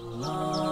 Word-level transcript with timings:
Allah. 0.00 0.69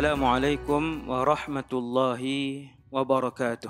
Assalamualaikum 0.00 1.04
warahmatullahi 1.04 2.72
wabarakatuh. 2.88 3.68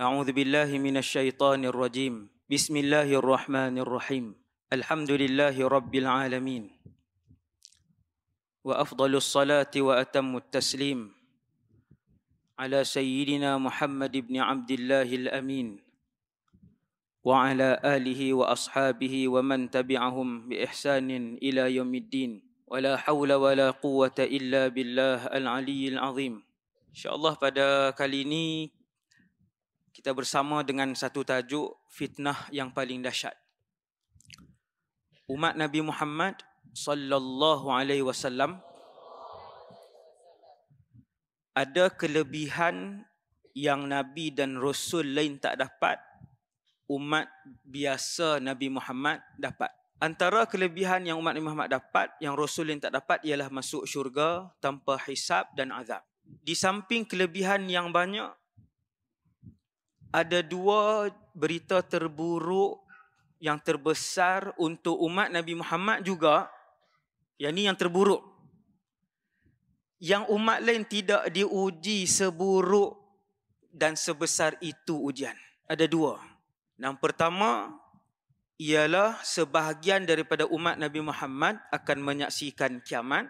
أعوذ 0.00 0.28
بالله 0.32 0.72
من 0.80 0.96
الشيطان 0.96 1.68
الرجيم 1.68 2.14
بسم 2.48 2.74
الله 2.76 3.20
الرحمن 3.20 3.76
الرحيم 3.84 4.24
الحمد 4.72 5.10
لله 5.12 5.56
رب 5.60 5.92
العالمين 5.92 6.72
وأفضل 8.64 9.12
الصلاة 9.12 9.74
وأتم 9.76 10.36
التسليم 10.36 11.00
على 12.56 12.80
سيدنا 12.80 13.60
محمد 13.60 14.14
بن 14.24 14.40
عبد 14.40 14.70
الله 14.72 15.08
الأمين 15.20 15.68
وعلى 17.26 17.82
آله 17.82 18.20
وأصحابه 18.34 19.14
ومن 19.28 19.70
تبعهم 19.74 20.28
بإحسان 20.48 21.10
إلى 21.42 21.74
يوم 21.74 21.92
الدين 21.94 22.32
ولا 22.70 22.96
حول 22.96 23.30
ولا 23.32 23.74
قوة 23.74 24.18
إلا 24.18 24.70
بالله 24.70 25.26
العلي 25.34 25.98
العظيم 25.98 26.34
إن 26.90 26.98
شاء 26.98 27.12
الله 27.18 27.32
pada 27.34 27.90
kali 27.98 28.22
ini 28.22 28.46
kita 29.90 30.14
bersama 30.14 30.62
dengan 30.62 30.94
satu 30.94 31.26
tajuk 31.26 31.74
fitnah 31.90 32.46
yang 32.54 32.70
paling 32.70 33.02
dahsyat. 33.02 33.34
Umat 35.26 35.58
Nabi 35.58 35.82
Muhammad 35.82 36.38
sallallahu 36.76 37.72
alaihi 37.72 38.04
wasallam 38.06 38.62
ada 41.56 41.88
kelebihan 41.88 43.08
yang 43.56 43.88
nabi 43.88 44.28
dan 44.28 44.60
rasul 44.60 45.16
lain 45.16 45.40
tak 45.40 45.56
dapat 45.56 45.96
umat 46.91 47.31
biasa 47.63 48.43
Nabi 48.43 48.67
Muhammad 48.67 49.23
dapat. 49.39 49.71
Antara 50.01 50.49
kelebihan 50.49 51.05
yang 51.05 51.21
umat 51.21 51.37
Nabi 51.37 51.45
Muhammad 51.45 51.69
dapat 51.71 52.09
yang 52.19 52.33
rasul 52.33 52.67
lain 52.67 52.81
tak 52.81 52.97
dapat 52.97 53.21
ialah 53.21 53.47
masuk 53.53 53.85
syurga 53.85 54.49
tanpa 54.57 54.97
hisab 55.05 55.47
dan 55.53 55.69
azab. 55.71 56.01
Di 56.25 56.57
samping 56.57 57.05
kelebihan 57.05 57.69
yang 57.69 57.93
banyak 57.93 58.33
ada 60.11 60.43
dua 60.43 61.07
berita 61.31 61.79
terburuk 61.79 62.83
yang 63.39 63.57
terbesar 63.57 64.51
untuk 64.59 64.99
umat 65.01 65.31
Nabi 65.31 65.55
Muhammad 65.55 66.03
juga. 66.03 66.51
Yang 67.39 67.51
ini 67.57 67.63
yang 67.71 67.77
terburuk. 67.79 68.21
Yang 70.01 70.23
umat 70.33 70.59
lain 70.61 70.83
tidak 70.85 71.29
diuji 71.29 72.09
seburuk 72.09 72.97
dan 73.69 73.93
sebesar 73.93 74.57
itu 74.61 74.97
ujian. 74.97 75.37
Ada 75.65 75.85
dua. 75.85 76.30
Yang 76.81 76.97
pertama 76.97 77.77
ialah 78.57 79.21
sebahagian 79.21 80.09
daripada 80.09 80.49
umat 80.49 80.81
Nabi 80.81 81.05
Muhammad 81.05 81.61
akan 81.69 81.97
menyaksikan 82.01 82.81
kiamat. 82.81 83.29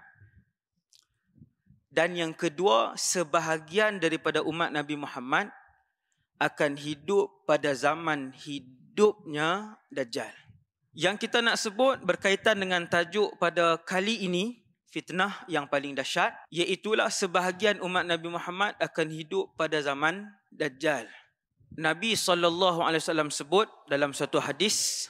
Dan 1.91 2.15
yang 2.15 2.31
kedua, 2.31 2.95
sebahagian 2.95 3.99
daripada 3.99 4.39
umat 4.47 4.71
Nabi 4.71 4.95
Muhammad 4.95 5.51
akan 6.39 6.79
hidup 6.79 7.43
pada 7.43 7.75
zaman 7.75 8.31
hidupnya 8.31 9.75
Dajjal. 9.91 10.31
Yang 10.95 11.27
kita 11.27 11.43
nak 11.43 11.59
sebut 11.59 11.99
berkaitan 11.99 12.55
dengan 12.55 12.87
tajuk 12.87 13.35
pada 13.35 13.75
kali 13.83 14.23
ini, 14.23 14.63
fitnah 14.87 15.43
yang 15.51 15.67
paling 15.67 15.91
dahsyat, 15.91 16.31
iaitulah 16.47 17.11
sebahagian 17.11 17.83
umat 17.83 18.07
Nabi 18.07 18.31
Muhammad 18.31 18.79
akan 18.79 19.07
hidup 19.11 19.51
pada 19.59 19.83
zaman 19.83 20.31
Dajjal. 20.47 21.11
Nabi 21.79 22.19
SAW 22.19 23.31
sebut 23.31 23.67
dalam 23.87 24.11
satu 24.11 24.43
hadis, 24.43 25.07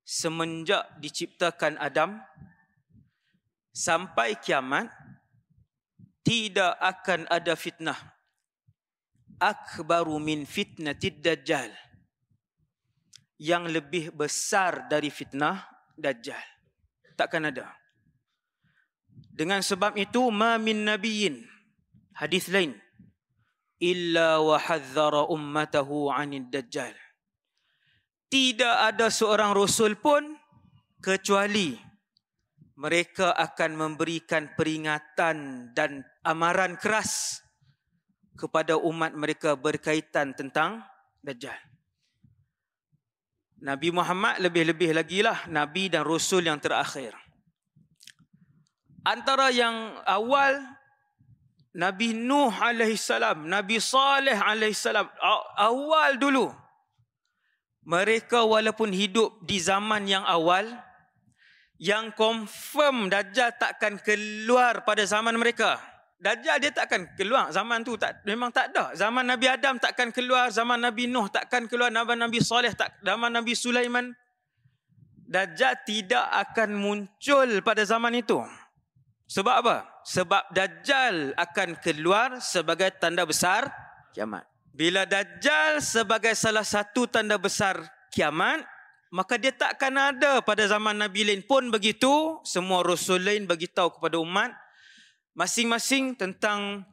semenjak 0.00 0.88
diciptakan 1.04 1.76
Adam, 1.76 2.16
sampai 3.68 4.40
kiamat, 4.40 4.88
tidak 6.24 6.80
akan 6.80 7.28
ada 7.28 7.52
fitnah. 7.60 7.98
Akbaru 9.40 10.16
min 10.16 10.48
fitnatid 10.48 11.20
dajjal. 11.20 11.68
Yang 13.40 13.64
lebih 13.72 14.04
besar 14.12 14.88
dari 14.88 15.08
fitnah 15.08 15.64
dajjal. 15.96 16.40
Takkan 17.16 17.48
ada. 17.48 17.68
Dengan 19.32 19.64
sebab 19.64 19.96
itu 19.96 20.28
ma 20.28 20.56
min 20.60 20.84
nabiyyin. 20.88 21.40
Hadis 22.16 22.52
lain 22.52 22.76
illa 23.80 24.38
wa 24.44 24.60
hadzara 24.60 25.26
ummatahu 25.32 26.12
anid 26.12 26.52
dajjal 26.52 26.92
tidak 28.30 28.76
ada 28.94 29.10
seorang 29.10 29.56
rasul 29.56 29.98
pun 29.98 30.38
kecuali 31.02 31.74
mereka 32.80 33.36
akan 33.36 33.76
memberikan 33.76 34.56
peringatan 34.56 35.68
dan 35.76 36.00
amaran 36.24 36.80
keras 36.80 37.44
kepada 38.40 38.80
umat 38.80 39.12
mereka 39.12 39.52
berkaitan 39.52 40.32
tentang 40.32 40.80
Dajjal. 41.20 41.60
Nabi 43.60 43.92
Muhammad 43.92 44.40
lebih-lebih 44.40 44.96
lagi 44.96 45.20
lah 45.20 45.44
Nabi 45.52 45.92
dan 45.92 46.08
Rasul 46.08 46.48
yang 46.48 46.56
terakhir. 46.56 47.12
Antara 49.04 49.52
yang 49.52 50.00
awal, 50.08 50.64
Nabi 51.70 52.10
Nuh 52.16 52.50
AS, 52.50 53.06
Nabi 53.46 53.78
Saleh 53.78 54.34
AS, 54.34 54.82
awal 55.54 56.18
dulu. 56.18 56.50
Mereka 57.86 58.44
walaupun 58.44 58.90
hidup 58.90 59.38
di 59.46 59.62
zaman 59.62 60.04
yang 60.04 60.26
awal, 60.26 60.66
yang 61.80 62.12
confirm 62.12 63.08
Dajjal 63.08 63.56
takkan 63.56 63.96
keluar 64.02 64.84
pada 64.84 65.00
zaman 65.06 65.32
mereka. 65.38 65.80
Dajjal 66.20 66.60
dia 66.60 66.68
takkan 66.68 67.08
keluar 67.16 67.48
zaman 67.48 67.80
tu 67.80 67.96
tak 67.96 68.20
memang 68.28 68.52
tak 68.52 68.76
ada. 68.76 68.92
Zaman 68.92 69.24
Nabi 69.24 69.48
Adam 69.48 69.80
takkan 69.80 70.12
keluar, 70.12 70.52
zaman 70.52 70.76
Nabi 70.76 71.08
Nuh 71.08 71.32
takkan 71.32 71.64
keluar, 71.64 71.88
zaman 71.88 72.20
Nabi 72.20 72.38
Saleh 72.44 72.76
tak 72.76 73.00
zaman 73.00 73.32
Nabi 73.32 73.56
Sulaiman 73.56 74.12
Dajjal 75.24 75.80
tidak 75.86 76.26
akan 76.50 76.76
muncul 76.76 77.48
pada 77.64 77.86
zaman 77.86 78.18
itu. 78.18 78.36
Sebab 79.30 79.64
apa? 79.64 79.89
Sebab 80.00 80.48
Dajjal 80.56 81.36
akan 81.36 81.76
keluar 81.78 82.40
sebagai 82.40 82.88
tanda 82.96 83.28
besar 83.28 83.68
kiamat. 84.16 84.48
Bila 84.72 85.04
Dajjal 85.04 85.84
sebagai 85.84 86.32
salah 86.32 86.64
satu 86.64 87.04
tanda 87.04 87.36
besar 87.36 87.76
kiamat, 88.08 88.64
maka 89.10 89.36
dia 89.36 89.50
takkan 89.50 89.92
ada 89.98 90.38
pada 90.40 90.64
zaman 90.70 90.94
Nabi 90.94 91.26
lain 91.26 91.42
pun 91.44 91.68
begitu. 91.68 92.38
Semua 92.46 92.80
Rasul 92.86 93.26
lain 93.26 93.44
beritahu 93.44 93.98
kepada 93.98 94.16
umat, 94.22 94.54
masing-masing 95.34 96.14
tentang 96.14 96.86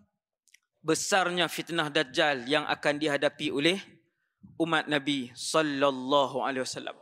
besarnya 0.82 1.46
fitnah 1.52 1.94
dajjal 1.94 2.48
yang 2.50 2.66
akan 2.66 2.96
dihadapi 2.98 3.54
oleh 3.54 3.78
umat 4.58 4.90
Nabi 4.90 5.30
sallallahu 5.38 6.42
alaihi 6.42 6.66
wasallam. 6.66 6.98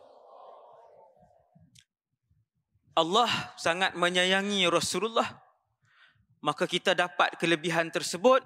Allah 2.95 3.29
sangat 3.59 3.95
menyayangi 3.95 4.67
Rasulullah. 4.71 5.44
Maka 6.45 6.69
kita 6.69 6.93
dapat 6.93 7.41
kelebihan 7.41 7.89
tersebut. 7.89 8.45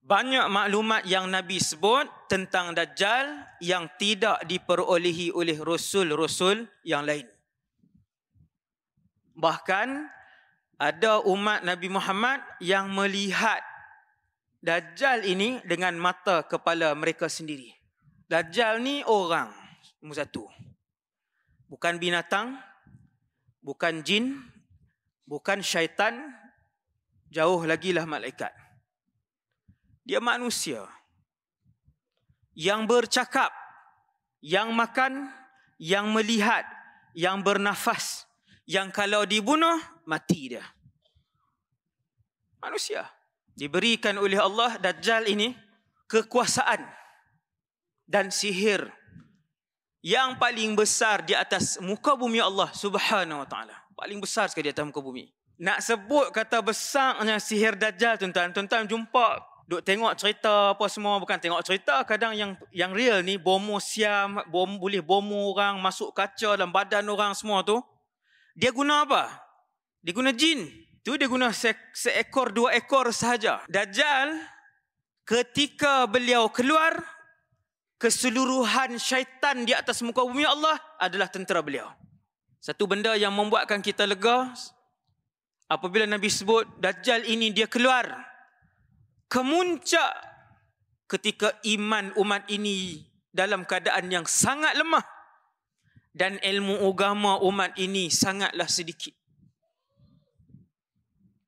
Banyak 0.00 0.48
maklumat 0.48 1.04
yang 1.04 1.28
Nabi 1.28 1.60
sebut 1.60 2.08
tentang 2.32 2.72
Dajjal 2.72 3.44
yang 3.60 3.90
tidak 4.00 4.40
diperolehi 4.48 5.34
oleh 5.36 5.58
Rasul-Rasul 5.60 6.64
yang 6.86 7.04
lain. 7.04 7.28
Bahkan 9.36 9.88
ada 10.80 11.20
umat 11.28 11.60
Nabi 11.60 11.92
Muhammad 11.92 12.40
yang 12.64 12.88
melihat 12.88 13.60
Dajjal 14.64 15.28
ini 15.28 15.60
dengan 15.68 15.92
mata 16.00 16.40
kepala 16.46 16.96
mereka 16.96 17.28
sendiri. 17.28 17.68
Dajjal 18.32 18.80
ni 18.80 19.04
orang, 19.04 19.52
nombor 20.00 20.16
satu. 20.16 20.48
Bukan 21.68 22.00
binatang, 22.00 22.56
bukan 23.60 24.00
jin, 24.06 24.38
bukan 25.26 25.60
syaitan, 25.62 26.45
jauh 27.30 27.62
lagi 27.66 27.92
lah 27.92 28.04
malaikat. 28.08 28.52
Dia 30.06 30.22
manusia 30.22 30.86
yang 32.54 32.86
bercakap 32.86 33.50
yang 34.46 34.70
makan, 34.72 35.26
yang 35.76 36.14
melihat, 36.14 36.62
yang 37.18 37.42
bernafas, 37.42 38.30
yang 38.62 38.94
kalau 38.94 39.26
dibunuh 39.26 39.76
mati 40.06 40.54
dia. 40.56 40.64
Manusia 42.62 43.10
diberikan 43.58 44.16
oleh 44.18 44.38
Allah 44.38 44.78
Dajjal 44.78 45.26
ini 45.30 45.54
kekuasaan 46.06 46.82
dan 48.06 48.30
sihir 48.30 48.86
yang 50.02 50.38
paling 50.38 50.78
besar 50.78 51.26
di 51.26 51.34
atas 51.34 51.82
muka 51.82 52.14
bumi 52.14 52.38
Allah 52.38 52.70
Subhanahu 52.70 53.42
wa 53.42 53.48
taala. 53.48 53.74
Paling 53.96 54.22
besar 54.22 54.46
sekali 54.46 54.70
di 54.70 54.72
atas 54.72 54.86
muka 54.86 55.02
bumi. 55.02 55.35
Nak 55.56 55.80
sebut 55.80 56.28
kata 56.36 56.60
besarnya 56.60 57.40
sihir 57.40 57.80
dajjal 57.80 58.20
tuan-tuan, 58.20 58.52
tuan-tuan 58.52 58.84
jumpa 58.84 59.40
duk 59.64 59.80
tengok 59.80 60.12
cerita 60.20 60.76
apa 60.76 60.84
semua. 60.92 61.16
Bukan 61.16 61.40
tengok 61.40 61.64
cerita 61.64 62.04
kadang 62.04 62.36
yang 62.36 62.52
yang 62.76 62.92
real 62.92 63.24
ni 63.24 63.40
bomo 63.40 63.80
siam 63.80 64.44
bom 64.52 64.76
boleh 64.76 65.00
bomo 65.00 65.48
orang 65.56 65.80
masuk 65.80 66.12
kaca 66.12 66.60
dalam 66.60 66.68
badan 66.68 67.08
orang 67.08 67.32
semua 67.32 67.64
tu. 67.64 67.80
Dia 68.52 68.68
guna 68.68 69.08
apa? 69.08 69.32
Dia 70.04 70.12
guna 70.12 70.32
jin. 70.36 70.68
Tu 71.00 71.14
dia 71.16 71.30
guna 71.30 71.54
se, 71.54 71.72
seekor 71.96 72.52
dua 72.52 72.76
ekor 72.76 73.08
sahaja. 73.14 73.64
Dajjal 73.70 74.36
ketika 75.24 76.04
beliau 76.04 76.52
keluar 76.52 77.00
keseluruhan 77.96 79.00
syaitan 79.00 79.64
di 79.64 79.72
atas 79.72 80.04
muka 80.04 80.20
bumi 80.20 80.44
Allah 80.44 80.76
adalah 81.00 81.32
tentera 81.32 81.64
beliau. 81.64 81.88
Satu 82.60 82.84
benda 82.84 83.14
yang 83.16 83.32
membuatkan 83.32 83.80
kita 83.80 84.04
lega 84.04 84.52
apabila 85.66 86.06
Nabi 86.06 86.30
sebut 86.30 86.66
Dajjal 86.78 87.26
ini 87.26 87.50
dia 87.50 87.66
keluar 87.66 88.06
kemuncak 89.26 90.12
ketika 91.06 91.54
iman 91.66 92.14
umat 92.18 92.46
ini 92.50 93.02
dalam 93.30 93.62
keadaan 93.68 94.10
yang 94.10 94.26
sangat 94.26 94.74
lemah 94.74 95.04
dan 96.16 96.40
ilmu 96.40 96.80
agama 96.88 97.36
umat 97.44 97.76
ini 97.76 98.08
sangatlah 98.08 98.64
sedikit. 98.64 99.12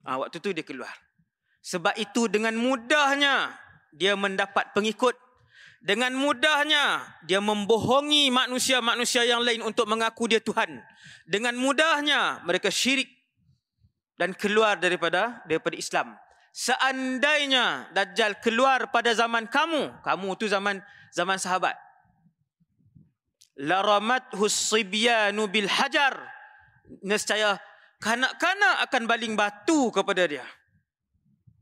Ah, 0.05 0.20
waktu 0.20 0.41
tu 0.44 0.53
dia 0.53 0.65
keluar. 0.65 0.93
Sebab 1.65 1.97
itu 1.97 2.29
dengan 2.29 2.53
mudahnya 2.56 3.56
dia 3.93 4.12
mendapat 4.15 4.73
pengikut 4.76 5.17
dengan 5.79 6.11
mudahnya 6.12 7.06
dia 7.25 7.38
membohongi 7.38 8.29
manusia-manusia 8.35 9.25
yang 9.25 9.41
lain 9.41 9.65
untuk 9.65 9.88
mengaku 9.88 10.29
dia 10.29 10.41
Tuhan. 10.43 10.81
Dengan 11.25 11.56
mudahnya 11.56 12.44
mereka 12.44 12.69
syirik 12.69 13.09
dan 14.19 14.35
keluar 14.35 14.76
daripada 14.76 15.41
daripada 15.47 15.79
Islam. 15.79 16.19
Seandainya 16.50 17.87
Dajjal 17.94 18.43
keluar 18.43 18.91
pada 18.91 19.15
zaman 19.15 19.47
kamu, 19.47 20.03
kamu 20.03 20.29
tu 20.35 20.50
zaman 20.50 20.82
zaman 21.15 21.38
sahabat. 21.38 21.79
Laramat 23.59 24.26
husibyanu 24.35 25.47
bil 25.47 25.70
hajar. 25.70 26.19
Nescaya 27.06 27.62
kanak-kanak 28.03 28.91
akan 28.91 29.03
baling 29.06 29.35
batu 29.38 29.94
kepada 29.94 30.26
dia. 30.26 30.47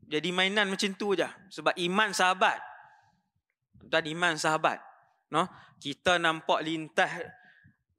Jadi 0.06 0.30
mainan 0.32 0.70
macam 0.70 0.92
tu 0.96 1.12
je. 1.12 1.28
Sebab 1.50 1.76
iman 1.76 2.14
sahabat 2.16 2.56
dan 3.90 4.02
iman 4.06 4.34
sahabat. 4.38 4.78
No? 5.32 5.50
Kita 5.76 6.16
nampak 6.16 6.62
lintas, 6.62 7.10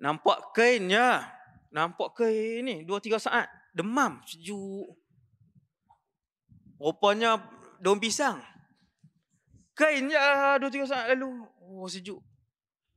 nampak 0.02 0.56
kain 0.56 0.88
ya. 0.88 1.26
Nampak 1.68 2.16
kain 2.16 2.64
ni, 2.64 2.76
dua 2.88 3.04
tiga 3.04 3.20
saat. 3.20 3.52
Demam, 3.78 4.18
sejuk. 4.26 4.90
Rupanya 6.82 7.38
daun 7.78 8.02
pisang. 8.02 8.42
Kain 9.78 10.10
ya, 10.10 10.58
dua 10.58 10.74
tiga 10.74 10.90
saat 10.90 11.14
lalu. 11.14 11.46
Oh, 11.62 11.86
sejuk. 11.86 12.18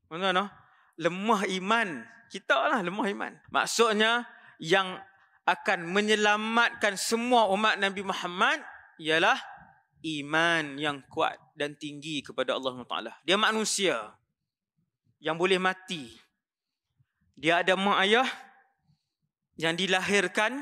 Mana 0.08 0.32
no? 0.32 0.48
Lemah 0.96 1.44
iman. 1.60 2.00
Kita 2.32 2.72
lah 2.72 2.80
lemah 2.80 3.06
iman. 3.12 3.32
Maksudnya, 3.52 4.24
yang 4.56 4.96
akan 5.44 5.88
menyelamatkan 5.88 6.96
semua 6.96 7.48
umat 7.52 7.76
Nabi 7.76 8.00
Muhammad 8.00 8.64
ialah 8.96 9.36
iman 10.00 10.80
yang 10.80 11.04
kuat 11.12 11.36
dan 11.52 11.76
tinggi 11.76 12.24
kepada 12.24 12.56
Allah 12.56 12.80
Taala. 12.88 13.12
Dia 13.24 13.36
manusia 13.36 14.16
yang 15.20 15.36
boleh 15.36 15.60
mati. 15.60 16.08
Dia 17.36 17.60
ada 17.64 17.76
mak 17.76 17.98
ayah 18.04 18.28
yang 19.60 19.76
dilahirkan 19.76 20.56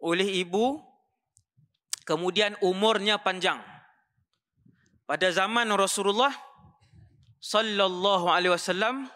oleh 0.00 0.40
ibu 0.40 0.80
kemudian 2.08 2.56
umurnya 2.64 3.20
panjang. 3.20 3.60
Pada 5.04 5.28
zaman 5.28 5.68
Rasulullah 5.76 6.32
sallallahu 7.36 8.32
alaihi 8.32 8.56
wasallam 8.56 9.12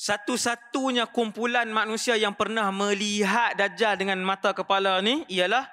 satu-satunya 0.00 1.12
kumpulan 1.12 1.68
manusia 1.68 2.16
yang 2.16 2.32
pernah 2.32 2.72
melihat 2.72 3.52
dajjal 3.52 4.00
dengan 4.00 4.16
mata 4.24 4.56
kepala 4.56 5.04
ni 5.04 5.28
ialah 5.28 5.68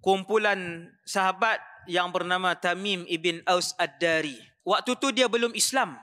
kumpulan 0.00 0.88
sahabat 1.04 1.60
yang 1.84 2.08
bernama 2.08 2.56
Tamim 2.56 3.04
ibn 3.04 3.44
Aus 3.44 3.76
Ad-Dari. 3.76 4.40
Waktu 4.64 4.96
tu 4.96 5.12
dia 5.12 5.28
belum 5.28 5.52
Islam. 5.52 6.00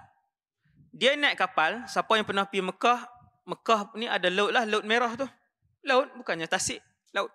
Dia 0.93 1.17
naik 1.17 1.41
kapal, 1.41 1.81
siapa 1.89 2.13
yang 2.13 2.27
pernah 2.29 2.45
pergi 2.45 2.61
Mekah, 2.61 2.99
Mekah 3.45 3.93
ni 3.97 4.05
ada 4.05 4.29
laut 4.29 4.51
lah, 4.53 4.63
laut 4.69 4.85
merah 4.85 5.13
tu. 5.17 5.27
Laut 5.85 6.09
bukannya 6.13 6.45
tasik, 6.45 6.77
laut. 7.13 7.33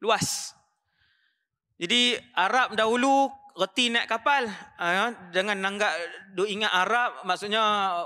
Luas. 0.00 0.52
Jadi 1.76 2.16
Arab 2.36 2.76
dahulu 2.76 3.28
reti 3.56 3.88
naik 3.88 4.08
kapal. 4.08 4.48
Ha, 4.80 5.12
dengan 5.32 5.56
nanggak, 5.60 5.92
do 6.36 6.44
ingat 6.44 6.72
Arab 6.72 7.24
maksudnya 7.24 7.62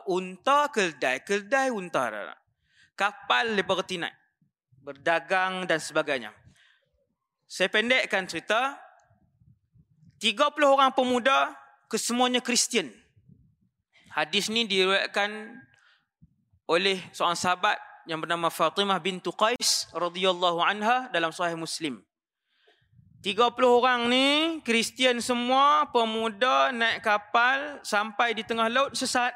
unta, 0.06 0.70
keldai. 0.70 1.22
Keldai, 1.26 1.70
unta. 1.70 2.10
Kapal 2.94 3.54
mereka 3.54 3.82
reti 3.82 3.98
naik. 3.98 4.14
Berdagang 4.80 5.66
dan 5.66 5.78
sebagainya. 5.82 6.30
Saya 7.46 7.70
pendekkan 7.70 8.26
cerita. 8.26 8.78
30 10.20 10.52
orang 10.68 10.92
pemuda 10.92 11.56
kesemuanya 11.88 12.44
Kristian. 12.44 12.92
Hadis 14.12 14.52
ni 14.52 14.68
diriwayatkan 14.68 15.30
oleh 16.70 17.02
seorang 17.10 17.34
sahabat 17.34 17.74
yang 18.06 18.22
bernama 18.22 18.46
Fatimah 18.46 19.02
bintu 19.02 19.34
Qais 19.34 19.90
radhiyallahu 19.90 20.62
anha 20.62 21.10
dalam 21.10 21.34
sahih 21.34 21.58
Muslim. 21.58 21.98
30 23.20 23.52
orang 23.66 24.06
ni 24.08 24.26
Kristian 24.62 25.18
semua, 25.20 25.90
pemuda 25.90 26.72
naik 26.72 27.02
kapal 27.02 27.82
sampai 27.82 28.32
di 28.38 28.46
tengah 28.46 28.70
laut 28.70 28.94
sesat. 28.94 29.34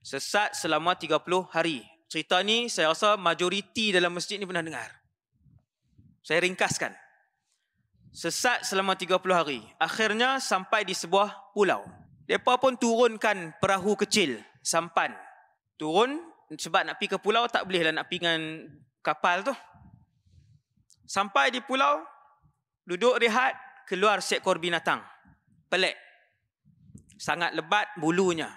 Sesat 0.00 0.54
selama 0.54 0.94
30 0.96 1.18
hari. 1.50 1.82
Cerita 2.08 2.40
ni 2.46 2.70
saya 2.70 2.94
rasa 2.94 3.18
majoriti 3.18 3.90
dalam 3.90 4.14
masjid 4.14 4.38
ni 4.38 4.46
pernah 4.46 4.64
dengar. 4.64 4.88
Saya 6.24 6.40
ringkaskan. 6.46 6.94
Sesat 8.14 8.64
selama 8.64 8.96
30 8.96 9.18
hari. 9.34 9.60
Akhirnya 9.76 10.38
sampai 10.40 10.86
di 10.86 10.94
sebuah 10.96 11.52
pulau. 11.52 11.84
Mereka 12.24 12.56
pun 12.56 12.78
turunkan 12.80 13.52
perahu 13.60 13.92
kecil, 13.98 14.40
sampan. 14.64 15.12
Turun 15.74 16.22
sebab 16.52 16.86
nak 16.86 16.96
pergi 17.00 17.16
ke 17.16 17.18
pulau 17.18 17.48
tak 17.50 17.66
boleh 17.66 17.90
lah 17.90 17.92
nak 18.00 18.06
pergi 18.06 18.20
dengan 18.22 18.40
kapal 19.02 19.42
tu. 19.42 19.54
Sampai 21.04 21.52
di 21.52 21.60
pulau, 21.60 22.00
duduk 22.88 23.20
rehat, 23.20 23.52
keluar 23.84 24.24
seekor 24.24 24.56
binatang. 24.56 25.04
Pelik. 25.68 25.96
Sangat 27.20 27.52
lebat 27.52 27.92
bulunya. 28.00 28.48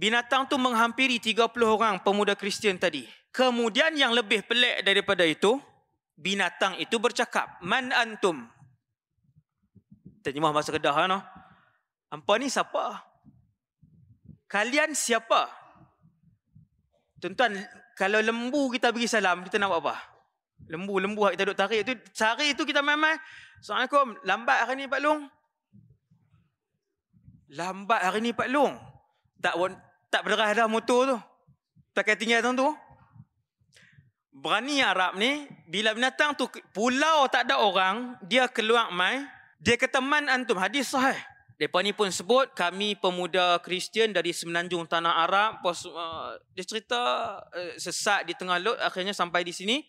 Binatang 0.00 0.48
tu 0.48 0.56
menghampiri 0.56 1.20
30 1.20 1.52
orang 1.60 2.00
pemuda 2.00 2.32
Kristian 2.32 2.80
tadi. 2.80 3.04
Kemudian 3.30 3.92
yang 3.94 4.16
lebih 4.16 4.48
pelik 4.48 4.80
daripada 4.80 5.28
itu, 5.28 5.60
binatang 6.16 6.80
itu 6.80 6.96
bercakap, 6.96 7.60
"Man 7.60 7.92
antum?" 7.92 8.48
Terjemah 10.24 10.52
bahasa 10.56 10.72
Kedah 10.72 11.04
no. 11.04 11.20
Hampa 12.10 12.32
ni 12.40 12.48
siapa? 12.48 13.06
Kalian 14.50 14.96
siapa? 14.96 15.59
Tuan-tuan, 17.20 17.52
kalau 18.00 18.16
lembu 18.24 18.72
kita 18.72 18.96
bagi 18.96 19.04
salam, 19.04 19.44
kita 19.44 19.60
nak 19.60 19.76
buat 19.76 19.80
apa? 19.84 19.94
Lembu-lembu 20.72 21.28
kita 21.36 21.44
duduk 21.44 21.58
tarik 21.60 21.80
tu, 21.84 21.92
cari 22.16 22.56
tu 22.56 22.64
kita 22.64 22.80
main-main. 22.80 23.20
Assalamualaikum, 23.60 24.16
lambat 24.24 24.58
hari 24.64 24.74
ni 24.80 24.86
Pak 24.88 25.00
Long. 25.04 25.20
Lambat 27.52 28.00
hari 28.00 28.20
ni 28.24 28.32
Pak 28.32 28.48
Long. 28.48 28.72
Tak 29.36 29.52
tak 30.08 30.20
berderah 30.24 30.48
dah 30.56 30.68
motor 30.68 31.00
tu. 31.12 31.16
Pakai 31.92 32.16
tinggal 32.16 32.40
tu. 32.40 32.72
Berani 34.32 34.80
Arab 34.80 35.20
ni, 35.20 35.44
bila 35.68 35.92
binatang 35.92 36.32
tu 36.32 36.48
pulau 36.72 37.28
tak 37.28 37.44
ada 37.44 37.60
orang, 37.60 38.16
dia 38.24 38.48
keluar 38.48 38.88
mai, 38.88 39.28
dia 39.60 39.76
kata 39.76 40.00
man 40.00 40.24
antum, 40.32 40.56
hadis 40.56 40.88
sahih. 40.88 41.20
Mereka 41.60 41.84
ni 41.84 41.92
pun 41.92 42.08
sebut, 42.08 42.56
kami 42.56 42.96
pemuda 42.96 43.60
Kristian 43.60 44.16
dari 44.16 44.32
semenanjung 44.32 44.88
tanah 44.88 45.28
Arab, 45.28 45.60
pos, 45.60 45.84
uh, 45.84 46.32
dia 46.56 46.64
cerita 46.64 46.96
uh, 47.36 47.76
sesat 47.76 48.24
di 48.24 48.32
tengah 48.32 48.56
laut, 48.56 48.80
akhirnya 48.80 49.12
sampai 49.12 49.44
di 49.44 49.52
sini. 49.52 49.84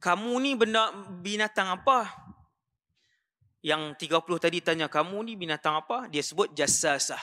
Kamu 0.00 0.40
ni 0.40 0.56
benda 0.56 0.88
binatang 1.20 1.68
apa? 1.68 2.08
Yang 3.60 4.08
30 4.08 4.24
tadi 4.40 4.58
tanya, 4.64 4.88
kamu 4.88 5.20
ni 5.20 5.36
binatang 5.36 5.84
apa? 5.84 6.08
Dia 6.08 6.24
sebut 6.24 6.48
jasasah. 6.56 7.20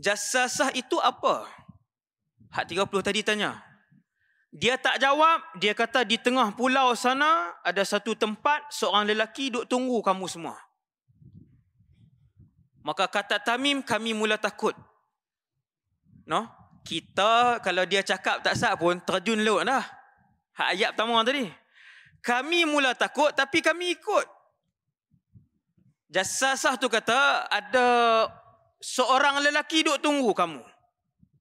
Jasasah 0.00 0.72
itu 0.72 0.96
apa? 0.96 1.44
Hak 2.56 2.72
30 2.72 2.88
tadi 3.04 3.20
tanya. 3.20 3.60
Dia 4.48 4.80
tak 4.80 4.96
jawab, 4.96 5.44
dia 5.60 5.76
kata 5.76 6.08
di 6.08 6.16
tengah 6.16 6.56
pulau 6.56 6.96
sana 6.96 7.52
ada 7.60 7.84
satu 7.84 8.16
tempat 8.16 8.72
seorang 8.72 9.12
lelaki 9.12 9.52
duk 9.52 9.68
tunggu 9.68 10.00
kamu 10.00 10.24
semua. 10.24 10.71
Maka 12.82 13.06
kata 13.06 13.38
Tamim 13.38 13.80
kami 13.82 14.10
mula 14.14 14.38
takut. 14.38 14.74
No? 16.26 16.50
Kita 16.82 17.62
kalau 17.62 17.86
dia 17.86 18.02
cakap 18.02 18.42
tak 18.42 18.58
sah 18.58 18.74
pun 18.74 18.98
terjun 18.98 19.38
laut 19.46 19.62
dah. 19.62 19.86
Hak 20.58 20.68
ayat 20.74 20.90
pertama 20.94 21.22
tadi. 21.22 21.46
Kami 22.22 22.66
mula 22.66 22.94
takut 22.98 23.30
tapi 23.30 23.62
kami 23.62 23.94
ikut. 23.94 24.26
Jasasah 26.12 26.76
tu 26.76 26.92
kata 26.92 27.48
ada 27.48 27.86
seorang 28.82 29.40
lelaki 29.40 29.86
duk 29.86 30.02
tunggu 30.02 30.34
kamu. 30.34 30.60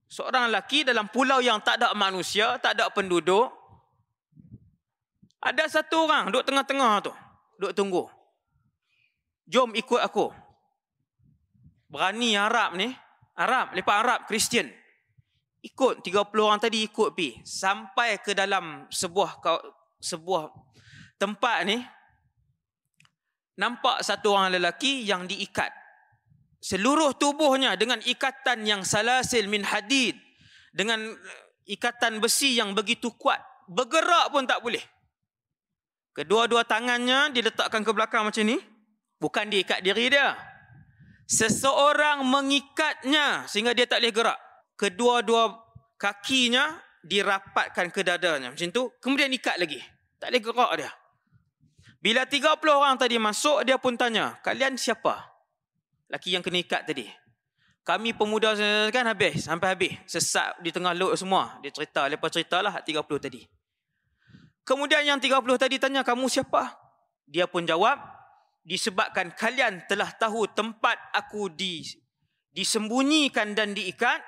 Seorang 0.08 0.48
lelaki 0.54 0.86
dalam 0.86 1.10
pulau 1.10 1.42
yang 1.42 1.60
tak 1.60 1.82
ada 1.82 1.92
manusia, 1.98 2.56
tak 2.62 2.78
ada 2.78 2.88
penduduk. 2.94 3.50
Ada 5.42 5.82
satu 5.82 6.06
orang 6.06 6.30
duduk 6.30 6.46
tengah-tengah 6.46 6.94
tu. 7.02 7.12
Duduk 7.58 7.74
tunggu. 7.74 8.04
Jom 9.50 9.74
ikut 9.74 10.00
aku. 10.00 10.30
Berani 11.92 12.40
Arab 12.40 12.80
ni. 12.80 12.88
Arab, 13.36 13.76
lepas 13.76 13.96
Arab, 14.00 14.20
Kristian. 14.32 14.72
Ikut 15.62 16.02
30 16.02 16.32
orang 16.40 16.58
tadi 16.64 16.88
ikut 16.88 17.12
pi. 17.14 17.44
Sampai 17.44 18.18
ke 18.24 18.32
dalam 18.32 18.88
sebuah 18.88 19.44
sebuah 20.02 20.50
tempat 21.22 21.58
ni 21.68 21.78
nampak 23.60 24.02
satu 24.02 24.34
orang 24.34 24.58
lelaki 24.58 25.04
yang 25.06 25.28
diikat. 25.28 25.70
Seluruh 26.64 27.14
tubuhnya 27.14 27.76
dengan 27.76 28.00
ikatan 28.02 28.66
yang 28.66 28.82
salasil 28.88 29.46
min 29.52 29.68
hadid. 29.68 30.16
Dengan 30.72 31.12
ikatan 31.68 32.24
besi 32.24 32.56
yang 32.56 32.72
begitu 32.72 33.12
kuat. 33.20 33.44
Bergerak 33.68 34.32
pun 34.32 34.48
tak 34.48 34.64
boleh. 34.64 34.82
Kedua-dua 36.16 36.64
tangannya 36.64 37.36
diletakkan 37.36 37.84
ke 37.84 37.92
belakang 37.92 38.24
macam 38.26 38.48
ni. 38.48 38.58
Bukan 39.22 39.54
diikat 39.54 39.86
diri 39.86 40.10
dia 40.10 40.51
seseorang 41.32 42.28
mengikatnya 42.28 43.48
sehingga 43.48 43.72
dia 43.72 43.88
tak 43.88 44.04
boleh 44.04 44.12
gerak 44.12 44.40
kedua-dua 44.76 45.56
kakinya 45.96 46.76
dirapatkan 47.08 47.88
ke 47.88 48.04
dadanya 48.04 48.52
macam 48.52 48.68
tu 48.68 48.92
kemudian 49.00 49.32
ikat 49.32 49.56
lagi 49.56 49.80
tak 50.20 50.36
boleh 50.36 50.44
gerak 50.44 50.72
dia 50.76 50.92
bila 52.04 52.22
30 52.28 52.60
orang 52.68 52.96
tadi 53.00 53.16
masuk 53.16 53.64
dia 53.64 53.80
pun 53.80 53.96
tanya 53.96 54.36
kalian 54.44 54.76
siapa 54.76 55.32
laki 56.12 56.36
yang 56.36 56.44
kena 56.44 56.60
ikat 56.60 56.84
tadi. 56.84 57.08
Kami 57.82 58.14
pemuda 58.14 58.54
kan 58.94 59.08
habis, 59.10 59.48
sampai 59.48 59.74
habis. 59.74 59.94
Sesat 60.06 60.60
di 60.62 60.70
tengah 60.70 60.94
laut 60.94 61.18
semua. 61.18 61.58
Dia 61.64 61.74
cerita, 61.74 62.06
lepas 62.06 62.30
ceritalah 62.30 62.78
30 62.78 63.02
tadi. 63.18 63.42
Kemudian 64.62 65.02
yang 65.02 65.18
30 65.18 65.42
tadi 65.58 65.82
tanya, 65.82 66.06
kamu 66.06 66.30
siapa? 66.30 66.78
Dia 67.26 67.50
pun 67.50 67.66
jawab, 67.66 67.98
disebabkan 68.62 69.34
kalian 69.34 69.86
telah 69.90 70.10
tahu 70.14 70.46
tempat 70.50 70.98
aku 71.14 71.50
di 71.50 71.82
disembunyikan 72.52 73.56
dan 73.56 73.72
diikat, 73.72 74.20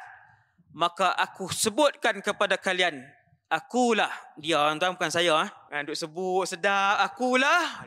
maka 0.73 1.13
aku 1.13 1.51
sebutkan 1.51 2.23
kepada 2.23 2.57
kalian, 2.57 3.03
akulah. 3.51 4.09
Dia 4.39 4.63
orang 4.63 4.79
tuan 4.79 4.95
bukan 4.97 5.11
saya. 5.11 5.45
Ha? 5.69 5.83
Duk 5.85 5.93
sebut 5.93 6.47
sedap, 6.49 7.03
akulah. 7.03 7.85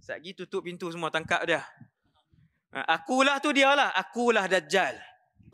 Saat 0.00 0.22
gitu 0.24 0.48
tutup 0.48 0.64
pintu 0.64 0.88
semua, 0.88 1.10
tangkap 1.12 1.42
dia. 1.44 1.60
Ha, 2.72 2.98
akulah 2.98 3.38
tu 3.42 3.52
dia 3.52 3.74
lah. 3.74 3.92
Akulah 3.94 4.48
Dajjal. 4.48 4.96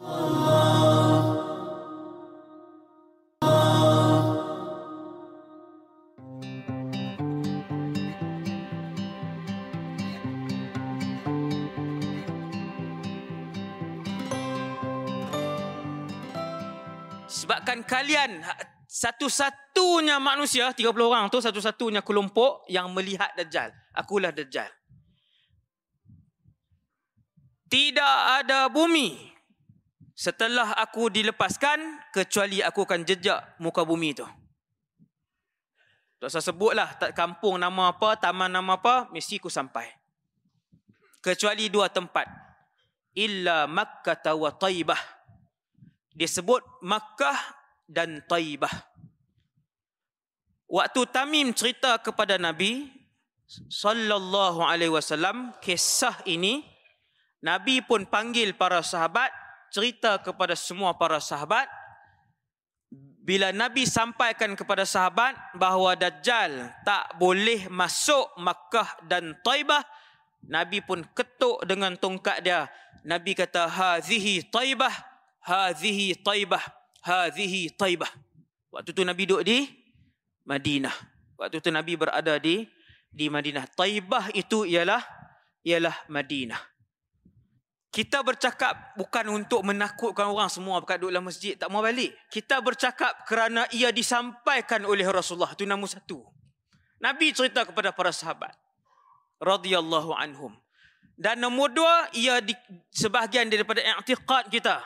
Sebabkan 0.01 1.20
kalian 17.91 18.39
satu-satunya 18.87 20.23
manusia, 20.23 20.71
30 20.71 20.95
orang 21.03 21.27
tu 21.27 21.43
satu-satunya 21.43 22.07
kelompok 22.07 22.63
yang 22.71 22.95
melihat 22.95 23.35
Dajjal. 23.35 23.75
Akulah 23.91 24.31
Dajjal. 24.31 24.71
Tidak 27.71 28.19
ada 28.43 28.71
bumi 28.71 29.15
setelah 30.15 30.75
aku 30.79 31.07
dilepaskan 31.07 32.11
kecuali 32.11 32.63
aku 32.63 32.83
akan 32.83 33.07
jejak 33.07 33.39
muka 33.63 33.87
bumi 33.87 34.15
itu. 34.15 34.27
Tak 36.19 36.29
usah 36.35 36.43
sebutlah 36.45 36.99
kampung 37.15 37.57
nama 37.57 37.95
apa, 37.95 38.19
taman 38.19 38.53
nama 38.53 38.75
apa, 38.77 39.07
mesti 39.15 39.39
aku 39.39 39.49
sampai. 39.49 39.87
Kecuali 41.23 41.71
dua 41.71 41.89
tempat. 41.89 42.27
Illa 43.15 43.65
Makkah 43.71 44.35
wa 44.37 44.51
Taibah. 44.53 45.01
Dia 46.13 46.29
sebut 46.29 46.61
Makkah 46.85 47.60
dan 47.91 48.23
Taibah. 48.31 48.71
Waktu 50.71 51.03
Tamim 51.11 51.51
cerita 51.51 51.99
kepada 51.99 52.39
Nabi 52.39 52.87
sallallahu 53.51 54.63
alaihi 54.63 54.95
wasallam 54.95 55.51
kisah 55.59 56.15
ini 56.31 56.63
Nabi 57.41 57.81
pun 57.81 58.05
panggil 58.05 58.53
para 58.53 58.85
sahabat, 58.85 59.33
cerita 59.73 60.21
kepada 60.21 60.53
semua 60.53 60.93
para 60.95 61.19
sahabat. 61.19 61.67
Bila 63.21 63.53
Nabi 63.53 63.89
sampaikan 63.89 64.53
kepada 64.53 64.85
sahabat 64.85 65.37
bahawa 65.57 65.97
Dajjal 65.97 66.69
tak 66.85 67.17
boleh 67.17 67.69
masuk 67.73 68.29
Makkah 68.37 69.01
dan 69.09 69.37
Taibah, 69.41 69.85
Nabi 70.45 70.85
pun 70.85 71.05
ketuk 71.17 71.65
dengan 71.65 71.97
tongkat 71.97 72.45
dia. 72.45 72.69
Nabi 73.05 73.33
kata, 73.33 73.69
Hazihi 73.69 74.45
Taibah, 74.53 74.93
Hazihi 75.41 76.21
Taibah, 76.21 76.65
Hazihi 77.01 77.73
Taibah. 77.75 78.11
Waktu 78.71 78.95
tu 78.95 79.03
Nabi 79.03 79.27
duduk 79.27 79.43
di 79.43 79.67
Madinah. 80.47 80.95
Waktu 81.41 81.59
tu 81.59 81.71
Nabi 81.73 81.97
berada 81.97 82.37
di 82.37 82.69
di 83.11 83.27
Madinah. 83.27 83.67
Taibah 83.73 84.31
itu 84.37 84.69
ialah 84.69 85.03
ialah 85.67 85.97
Madinah. 86.09 86.61
Kita 87.91 88.23
bercakap 88.23 88.95
bukan 88.95 89.27
untuk 89.35 89.67
menakutkan 89.67 90.31
orang 90.31 90.47
semua 90.47 90.79
dekat 90.79 91.03
duduk 91.03 91.11
dalam 91.11 91.27
masjid 91.27 91.59
tak 91.59 91.67
mau 91.75 91.83
balik. 91.83 92.15
Kita 92.31 92.63
bercakap 92.63 93.27
kerana 93.27 93.67
ia 93.75 93.91
disampaikan 93.91 94.87
oleh 94.87 95.03
Rasulullah. 95.11 95.51
Itu 95.59 95.67
nombor 95.67 95.91
satu. 95.91 96.23
Nabi 97.03 97.35
cerita 97.35 97.67
kepada 97.67 97.91
para 97.91 98.15
sahabat. 98.15 98.55
radhiyallahu 99.41 100.13
anhum. 100.13 100.53
Dan 101.17 101.41
nombor 101.41 101.73
dua, 101.73 102.09
ia 102.13 102.41
di, 102.45 102.53
sebahagian 102.93 103.49
daripada 103.49 103.81
i'tiqad 103.81 104.53
kita. 104.53 104.81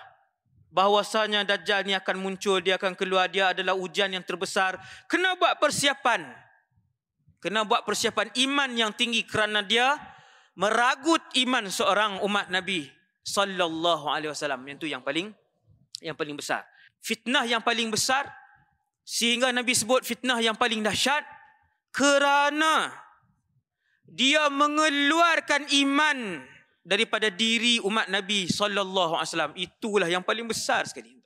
Bahawasanya 0.75 1.47
Dajjal 1.47 1.87
ni 1.87 1.95
akan 1.95 2.19
muncul, 2.19 2.59
dia 2.59 2.75
akan 2.75 2.99
keluar, 2.99 3.31
dia 3.31 3.54
adalah 3.54 3.78
ujian 3.78 4.11
yang 4.11 4.26
terbesar. 4.26 4.75
Kena 5.07 5.38
buat 5.38 5.62
persiapan. 5.62 6.26
Kena 7.38 7.62
buat 7.62 7.87
persiapan 7.87 8.35
iman 8.35 8.71
yang 8.75 8.90
tinggi 8.90 9.23
kerana 9.23 9.62
dia 9.62 9.95
meragut 10.59 11.23
iman 11.47 11.71
seorang 11.71 12.23
umat 12.26 12.50
Nabi 12.50 12.90
sallallahu 13.25 14.07
alaihi 14.07 14.31
wasallam 14.31 14.62
yang 14.69 14.78
tu 14.78 14.87
yang 14.87 15.02
paling 15.02 15.33
yang 16.04 16.14
paling 16.14 16.37
besar 16.38 16.62
fitnah 17.02 17.43
yang 17.49 17.64
paling 17.64 17.90
besar 17.90 18.28
sehingga 19.04 19.50
Nabi 19.50 19.73
sebut 19.76 20.04
fitnah 20.07 20.38
yang 20.40 20.54
paling 20.57 20.81
dahsyat 20.81 21.25
kerana 21.90 22.93
dia 24.09 24.47
mengeluarkan 24.52 25.69
iman 25.85 26.45
daripada 26.85 27.33
diri 27.33 27.81
umat 27.81 28.12
Nabi 28.12 28.47
sallallahu 28.47 29.17
alaihi 29.17 29.31
wasallam 29.33 29.55
itulah 29.57 30.09
yang 30.09 30.21
paling 30.21 30.45
besar 30.45 30.85
sekali 30.85 31.17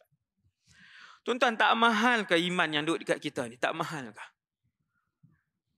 tuan-tuan 1.27 1.59
tak 1.59 1.75
mahal 1.75 2.25
ke 2.25 2.38
iman 2.38 2.69
yang 2.71 2.87
duduk 2.87 3.05
dekat 3.05 3.19
kita 3.19 3.50
ni 3.50 3.59
tak 3.59 3.75
mahal 3.75 4.15
ke 4.15 4.25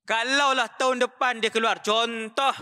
kalaulah 0.05 0.69
tahun 0.77 1.03
depan 1.09 1.41
dia 1.41 1.49
keluar 1.49 1.81
contoh 1.81 2.53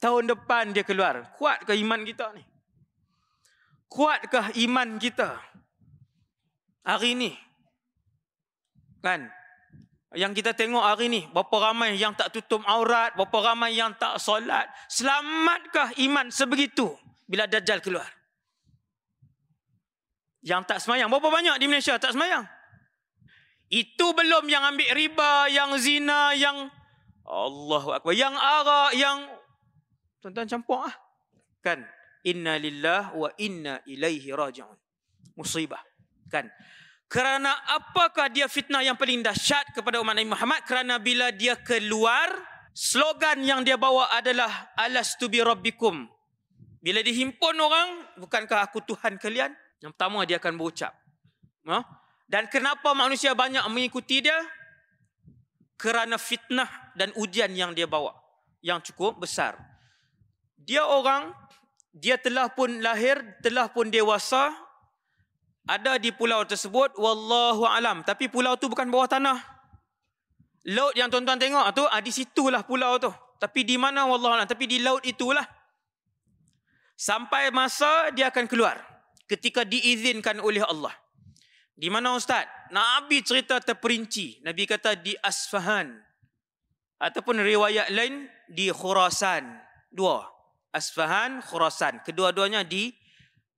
tahun 0.00 0.28
depan 0.32 0.72
dia 0.76 0.84
keluar. 0.84 1.34
Kuatkah 1.36 1.76
iman 1.76 2.00
kita 2.04 2.26
ni? 2.36 2.44
Kuatkah 3.88 4.52
iman 4.54 4.88
kita? 5.00 5.40
Hari 6.86 7.10
ni. 7.16 7.32
Kan? 9.00 9.30
Yang 10.16 10.40
kita 10.40 10.56
tengok 10.56 10.80
hari 10.80 11.12
ni, 11.12 11.28
berapa 11.28 11.70
ramai 11.70 11.92
yang 12.00 12.16
tak 12.16 12.32
tutup 12.32 12.64
aurat, 12.64 13.12
berapa 13.12 13.52
ramai 13.52 13.76
yang 13.76 13.92
tak 14.00 14.16
solat. 14.16 14.64
Selamatkah 14.88 15.92
iman 16.08 16.32
sebegitu 16.32 16.88
bila 17.28 17.44
Dajjal 17.44 17.84
keluar? 17.84 18.08
Yang 20.40 20.62
tak 20.64 20.78
semayang, 20.80 21.12
berapa 21.12 21.28
banyak 21.28 21.60
di 21.60 21.68
Malaysia 21.68 22.00
tak 22.00 22.16
semayang? 22.16 22.48
Itu 23.68 24.16
belum 24.16 24.48
yang 24.48 24.64
ambil 24.64 24.88
riba, 24.96 25.52
yang 25.52 25.76
zina, 25.76 26.32
yang 26.32 26.72
Allahu 27.26 27.92
Akbar, 27.92 28.16
yang 28.16 28.32
arak, 28.32 28.96
yang 28.96 29.26
Tuan-tuan 30.22 30.48
campur 30.48 30.82
ah. 30.82 30.94
Kan? 31.62 31.86
Inna 32.26 32.58
lillah 32.58 33.14
wa 33.14 33.30
inna 33.38 33.78
ilaihi 33.86 34.34
raji'un. 34.34 34.74
Musibah. 35.38 35.78
Kan? 36.26 36.50
Kerana 37.06 37.54
apakah 37.70 38.26
dia 38.26 38.50
fitnah 38.50 38.82
yang 38.82 38.98
paling 38.98 39.22
dahsyat 39.22 39.70
kepada 39.70 40.02
umat 40.02 40.18
Nabi 40.18 40.26
Muhammad? 40.26 40.60
Kerana 40.66 40.98
bila 40.98 41.30
dia 41.30 41.54
keluar, 41.54 42.34
slogan 42.74 43.46
yang 43.46 43.62
dia 43.62 43.78
bawa 43.78 44.10
adalah 44.10 44.74
alastu 44.74 45.30
bi 45.30 45.38
rabbikum. 45.38 46.10
Bila 46.82 47.02
dihimpun 47.06 47.54
orang, 47.62 48.18
bukankah 48.18 48.66
aku 48.66 48.82
Tuhan 48.82 49.22
kalian? 49.22 49.54
Yang 49.78 49.90
pertama 49.94 50.26
dia 50.26 50.42
akan 50.42 50.54
berucap. 50.58 50.94
Ha? 51.70 51.78
Dan 52.26 52.50
kenapa 52.50 52.90
manusia 52.90 53.38
banyak 53.38 53.62
mengikuti 53.70 54.26
dia? 54.26 54.38
Kerana 55.78 56.18
fitnah 56.18 56.90
dan 56.98 57.14
ujian 57.14 57.54
yang 57.54 57.70
dia 57.70 57.86
bawa. 57.86 58.18
Yang 58.66 58.90
cukup 58.90 59.22
besar. 59.22 59.54
Dia 60.58 60.82
orang, 60.82 61.30
dia 61.94 62.18
telah 62.18 62.50
pun 62.50 62.82
lahir, 62.82 63.22
telah 63.46 63.70
pun 63.70 63.86
dewasa, 63.94 64.65
ada 65.66 65.98
di 65.98 66.14
pulau 66.14 66.46
tersebut 66.46 66.94
wallahu 66.94 67.66
alam. 67.66 68.06
Tapi 68.06 68.30
pulau 68.30 68.54
tu 68.54 68.70
bukan 68.70 68.86
bawah 68.86 69.10
tanah. 69.10 69.38
Laut 70.70 70.94
yang 70.94 71.10
tuan-tuan 71.10 71.38
tengok 71.38 71.66
tu 71.74 71.82
ah 71.90 71.98
di 71.98 72.14
situlah 72.14 72.62
pulau 72.62 73.02
tu. 73.02 73.10
Tapi 73.42 73.66
di 73.66 73.74
mana 73.74 74.06
wallahu 74.06 74.38
alam. 74.38 74.46
Tapi 74.46 74.70
di 74.70 74.78
laut 74.78 75.02
itulah. 75.02 75.42
Sampai 76.94 77.50
masa 77.50 78.14
dia 78.14 78.30
akan 78.30 78.46
keluar. 78.46 78.78
Ketika 79.26 79.66
diizinkan 79.66 80.38
oleh 80.38 80.62
Allah. 80.62 80.94
Di 81.74 81.90
mana 81.90 82.14
ustaz? 82.14 82.46
Nabi 82.70 83.26
cerita 83.26 83.58
terperinci. 83.58 84.46
Nabi 84.46 84.70
kata 84.70 84.94
di 84.94 85.18
asfahan. 85.18 85.90
Ataupun 87.02 87.42
riwayat 87.42 87.90
lain 87.90 88.30
di 88.46 88.70
khurasan. 88.70 89.50
Dua. 89.90 90.22
Asfahan 90.70 91.42
khurasan. 91.42 92.06
Kedua-duanya 92.06 92.62
di 92.62 92.94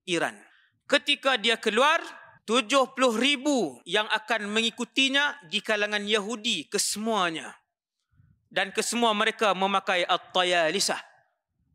Iran 0.09 0.48
ketika 0.89 1.37
dia 1.37 1.61
keluar 1.61 2.01
70 2.49 2.97
ribu 3.21 3.77
yang 3.85 4.09
akan 4.09 4.49
mengikutinya 4.49 5.37
di 5.53 5.61
kalangan 5.61 6.01
Yahudi 6.01 6.65
kesemuanya. 6.73 7.53
Dan 8.49 8.73
kesemua 8.73 9.13
mereka 9.13 9.53
memakai 9.53 10.09
at-tayalisah. 10.09 10.97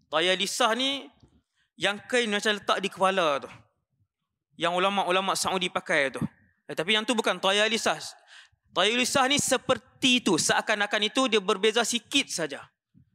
Tayalisah 0.10 0.74
ni 0.74 1.05
yang 1.77 2.01
kain 2.10 2.25
macam 2.25 2.58
letak 2.58 2.82
di 2.82 2.89
kepala 2.89 3.46
tu. 3.46 3.50
Yang 4.58 4.82
ulama-ulama 4.82 5.38
Saudi 5.38 5.70
pakai 5.70 6.17
tu. 6.17 6.22
Eh, 6.65 6.74
tapi 6.74 6.98
yang 6.98 7.05
tu 7.05 7.13
bukan 7.13 7.38
tayalisah. 7.38 8.01
Tayalisah 8.74 9.29
ni 9.29 9.38
seperti 9.38 10.25
itu 10.25 10.41
seakan-akan 10.41 11.13
itu 11.13 11.29
dia 11.29 11.38
berbeza 11.38 11.86
sikit 11.86 12.25
saja. 12.34 12.65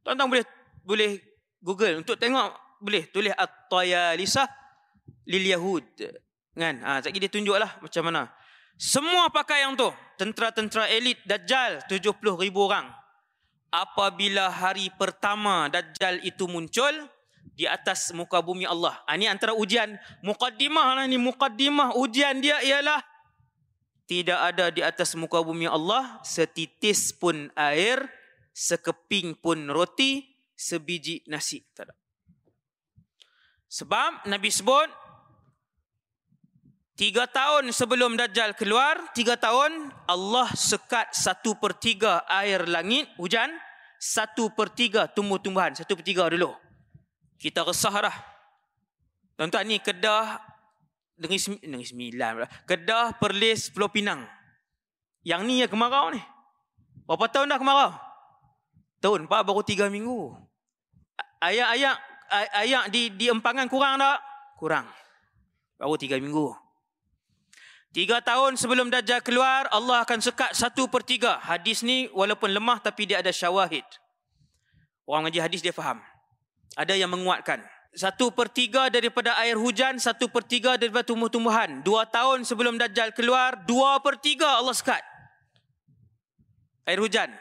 Tuan-tuan 0.06 0.30
boleh 0.30 0.46
boleh 0.86 1.18
google 1.58 2.06
untuk 2.06 2.14
tengok 2.14 2.54
boleh 2.78 3.10
tulis 3.10 3.34
at-tayalisah 3.34 4.46
lil 5.28 5.44
yahud 5.44 5.84
kan? 6.58 6.74
Ha 6.82 6.98
sekali 7.00 7.22
dia 7.22 7.30
tunjuklah 7.30 7.78
macam 7.80 8.02
mana. 8.08 8.22
Semua 8.78 9.30
pakai 9.30 9.66
yang 9.66 9.74
tu. 9.78 9.90
Tentera-tentera 10.18 10.90
elit 10.90 11.18
dajjal 11.22 11.86
70 11.86 12.18
ribu 12.42 12.66
orang. 12.66 12.90
Apabila 13.70 14.50
hari 14.50 14.90
pertama 14.94 15.70
dajjal 15.70 16.22
itu 16.26 16.50
muncul 16.50 16.90
di 17.54 17.66
atas 17.66 18.10
muka 18.14 18.42
bumi 18.42 18.66
Allah. 18.66 18.98
Ini 19.06 19.30
antara 19.30 19.54
ujian 19.54 19.98
mukaddimah 20.22 20.98
lah 20.98 21.04
ni. 21.06 21.18
Mukaddimah 21.18 21.94
ujian 21.98 22.38
dia 22.42 22.58
ialah 22.62 23.02
tidak 24.08 24.38
ada 24.40 24.72
di 24.72 24.80
atas 24.82 25.14
muka 25.14 25.42
bumi 25.42 25.68
Allah 25.68 26.18
setitis 26.24 27.14
pun 27.14 27.50
air 27.54 28.02
sekeping 28.54 29.38
pun 29.38 29.70
roti 29.70 30.26
sebiji 30.54 31.22
nasi. 31.30 31.62
Tak 31.74 31.90
ada 31.90 31.94
sebab 33.68 34.26
Nabi 34.26 34.48
sebut 34.48 34.88
Tiga 36.98 37.30
tahun 37.30 37.70
sebelum 37.70 38.18
Dajjal 38.18 38.58
keluar, 38.58 38.98
tiga 39.14 39.38
tahun 39.38 39.94
Allah 40.10 40.50
sekat 40.50 41.14
satu 41.14 41.54
per 41.54 41.78
tiga 41.78 42.26
air 42.26 42.66
langit, 42.66 43.06
hujan, 43.14 43.54
satu 44.02 44.50
per 44.50 44.74
tiga 44.74 45.06
tumbuh-tumbuhan, 45.06 45.78
satu 45.78 45.94
per 45.94 46.02
tiga 46.02 46.26
dulu. 46.26 46.58
Kita 47.38 47.62
resah 47.62 47.94
dah. 48.10 48.16
Tuan-tuan 49.38 49.70
ni 49.70 49.78
Kedah, 49.78 50.42
Negeri, 51.22 51.38
Sembilan, 51.86 52.66
Kedah, 52.66 53.14
Perlis, 53.14 53.70
Pulau 53.70 53.86
Pinang. 53.86 54.26
Yang 55.22 55.40
ni 55.46 55.62
ya 55.62 55.70
kemarau 55.70 56.10
ni. 56.10 56.18
Berapa 57.06 57.30
tahun 57.30 57.54
dah 57.54 57.62
kemarau? 57.62 57.94
Tahun 58.98 59.20
empat 59.30 59.46
baru 59.46 59.62
tiga 59.62 59.86
minggu. 59.86 60.34
Ayak-ayak 61.38 61.94
ayak 62.30 62.92
di 62.92 63.12
di 63.12 63.26
empangan 63.32 63.66
kurang 63.66 63.98
tak? 63.98 64.18
Kurang. 64.58 64.86
Baru 65.78 65.94
tiga 65.94 66.18
minggu. 66.18 66.52
Tiga 67.88 68.20
tahun 68.20 68.60
sebelum 68.60 68.92
Dajjal 68.92 69.24
keluar, 69.24 69.64
Allah 69.72 70.04
akan 70.04 70.20
sekat 70.20 70.52
satu 70.52 70.92
per 70.92 71.00
tiga. 71.00 71.40
Hadis 71.40 71.80
ni 71.80 72.10
walaupun 72.12 72.52
lemah 72.52 72.84
tapi 72.84 73.08
dia 73.08 73.24
ada 73.24 73.32
syawahid. 73.32 73.84
Orang 75.08 75.24
ngaji 75.24 75.40
hadis 75.40 75.64
dia 75.64 75.72
faham. 75.72 76.04
Ada 76.76 76.92
yang 76.92 77.08
menguatkan. 77.08 77.64
Satu 77.96 78.28
per 78.28 78.52
tiga 78.52 78.92
daripada 78.92 79.32
air 79.40 79.56
hujan, 79.56 79.96
satu 79.96 80.28
per 80.28 80.44
tiga 80.44 80.76
daripada 80.76 81.08
tumbuh-tumbuhan. 81.08 81.80
Dua 81.80 82.04
tahun 82.04 82.44
sebelum 82.44 82.76
Dajjal 82.76 83.16
keluar, 83.16 83.56
dua 83.64 84.04
per 84.04 84.20
tiga 84.20 84.60
Allah 84.60 84.76
sekat. 84.76 85.00
Air 86.84 87.00
hujan. 87.00 87.32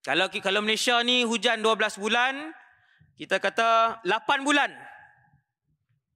Kalau 0.00 0.32
kalau 0.32 0.64
Malaysia 0.64 0.96
ni 1.04 1.28
hujan 1.28 1.60
dua 1.60 1.76
belas 1.76 2.00
bulan, 2.00 2.56
kita 3.18 3.42
kata 3.42 3.98
lapan 4.06 4.46
bulan. 4.46 4.70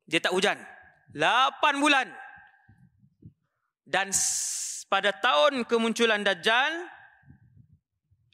Dia 0.07 0.23
tak 0.23 0.31
hujan. 0.31 0.55
Lapan 1.19 1.83
bulan. 1.83 2.07
Dan 3.83 4.15
pada 4.87 5.11
tahun 5.11 5.67
kemunculan 5.67 6.23
Dajjal, 6.23 6.87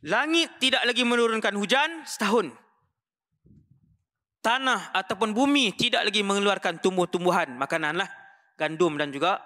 langit 0.04 0.60
tidak 0.60 0.84
lagi 0.84 1.00
menurunkan 1.02 1.56
hujan 1.56 2.04
setahun. 2.04 2.52
Tanah 4.44 4.92
ataupun 4.92 5.32
bumi 5.32 5.72
tidak 5.74 6.04
lagi 6.04 6.20
mengeluarkan 6.20 6.78
tumbuh-tumbuhan, 6.78 7.56
makanan 7.56 7.96
lah. 7.96 8.10
Gandum 8.60 9.00
dan 9.00 9.08
juga 9.08 9.40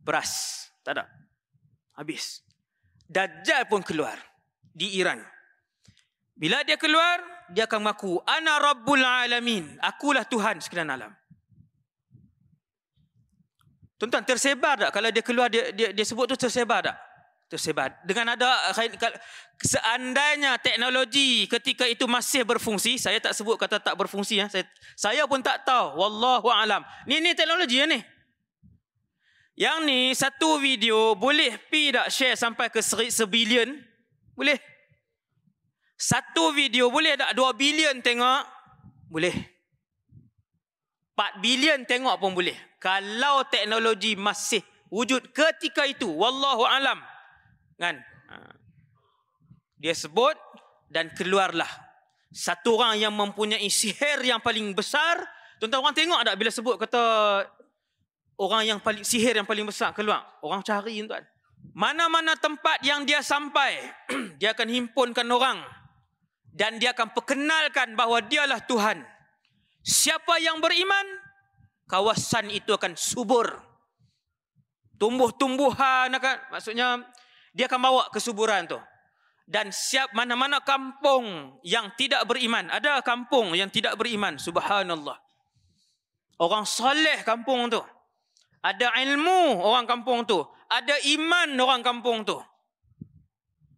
beras. 0.00 0.64
Tak 0.80 0.96
ada. 0.96 1.04
Habis. 1.92 2.40
Dajjal 3.04 3.68
pun 3.68 3.84
keluar 3.84 4.16
di 4.72 4.96
Iran. 4.96 5.35
Bila 6.36 6.60
dia 6.62 6.76
keluar, 6.76 7.24
dia 7.48 7.64
akan 7.64 7.80
mengaku, 7.80 8.20
Ana 8.28 8.60
Rabbul 8.60 9.00
Alamin. 9.00 9.80
Akulah 9.80 10.28
Tuhan 10.28 10.60
sekalian 10.60 10.92
alam. 10.92 11.12
Tuan-tuan 13.96 14.28
tersebar 14.28 14.76
tak 14.76 14.90
kalau 14.92 15.08
dia 15.08 15.24
keluar 15.24 15.48
dia 15.48 15.72
dia, 15.72 15.88
dia 15.88 16.04
sebut 16.04 16.28
tu 16.28 16.36
tersebar 16.36 16.84
tak? 16.84 16.96
Tersebar. 17.48 17.96
Dengan 18.04 18.36
ada 18.36 18.68
seandainya 19.56 20.60
teknologi 20.60 21.48
ketika 21.48 21.88
itu 21.88 22.04
masih 22.04 22.44
berfungsi, 22.44 23.00
saya 23.00 23.16
tak 23.16 23.32
sebut 23.32 23.56
kata 23.56 23.80
tak 23.80 23.96
berfungsi 23.96 24.44
ya. 24.44 24.52
Saya 24.52 24.68
saya 24.92 25.24
pun 25.24 25.40
tak 25.40 25.64
tahu. 25.64 25.96
Wallahu 25.96 26.52
alam. 26.52 26.84
Ni 27.08 27.24
ni 27.24 27.32
teknologi 27.32 27.80
ya 27.80 27.88
ni. 27.88 28.04
Yang 29.56 29.78
ni 29.88 30.00
satu 30.12 30.60
video 30.60 31.16
boleh 31.16 31.56
pi 31.72 31.88
tak 31.88 32.12
share 32.12 32.36
sampai 32.36 32.68
ke 32.68 32.84
sebilion? 33.08 33.80
Boleh. 34.36 34.75
Satu 35.96 36.52
video 36.52 36.92
boleh 36.92 37.16
tak 37.16 37.32
dua 37.32 37.56
bilion 37.56 38.04
tengok? 38.04 38.44
Boleh. 39.08 39.32
4 41.16 41.40
bilion 41.40 41.80
tengok 41.88 42.20
pun 42.20 42.36
boleh. 42.36 42.52
Kalau 42.76 43.40
teknologi 43.48 44.12
masih 44.12 44.60
wujud 44.92 45.32
ketika 45.32 45.88
itu 45.88 46.04
wallahu 46.04 46.68
alam. 46.68 47.00
Kan? 47.80 47.96
Ha. 48.28 48.36
dia 49.80 49.96
sebut 49.96 50.36
dan 50.92 51.08
keluarlah. 51.16 51.68
Satu 52.28 52.76
orang 52.76 53.00
yang 53.00 53.16
mempunyai 53.16 53.64
sihir 53.72 54.20
yang 54.20 54.44
paling 54.44 54.76
besar 54.76 55.24
tuan-tuan 55.56 55.88
orang 55.88 55.96
tengok 55.96 56.20
tak 56.20 56.36
bila 56.36 56.50
sebut 56.52 56.76
kata 56.76 57.02
orang 58.36 58.62
yang 58.68 58.78
paling 58.84 59.00
sihir 59.00 59.40
yang 59.40 59.48
paling 59.48 59.64
besar 59.64 59.96
keluar? 59.96 60.20
Orang 60.44 60.60
cari 60.60 61.00
tuan 61.08 61.24
mana-mana 61.76 62.36
tempat 62.36 62.80
yang 62.84 63.04
dia 63.04 63.20
sampai 63.20 63.80
dia 64.40 64.56
akan 64.56 64.68
himpunkan 64.68 65.28
orang 65.28 65.60
dan 66.56 66.80
dia 66.80 66.96
akan 66.96 67.12
perkenalkan 67.12 67.92
bahawa 67.92 68.24
dialah 68.24 68.64
Tuhan 68.64 69.04
siapa 69.86 70.42
yang 70.42 70.58
beriman 70.58 71.06
kawasan 71.86 72.50
itu 72.50 72.74
akan 72.74 72.98
subur. 72.98 73.62
Tumbuh-tumbuhan 74.98 76.10
akan 76.10 76.34
maksudnya 76.50 76.98
dia 77.54 77.70
akan 77.70 77.80
bawa 77.80 78.02
kesuburan 78.10 78.66
tu. 78.66 78.80
Dan 79.46 79.70
siap 79.70 80.10
mana-mana 80.10 80.58
kampung 80.58 81.54
yang 81.62 81.94
tidak 81.94 82.26
beriman. 82.26 82.66
Ada 82.66 82.98
kampung 83.06 83.54
yang 83.54 83.70
tidak 83.70 83.94
beriman. 83.94 84.42
Subhanallah. 84.42 85.22
Orang 86.42 86.66
soleh 86.66 87.22
kampung 87.22 87.70
tu. 87.70 87.78
Ada 88.58 88.90
ilmu 89.06 89.62
orang 89.62 89.86
kampung 89.86 90.26
tu. 90.26 90.42
Ada 90.66 90.98
iman 91.14 91.54
orang 91.62 91.82
kampung 91.86 92.26
tu. 92.26 92.42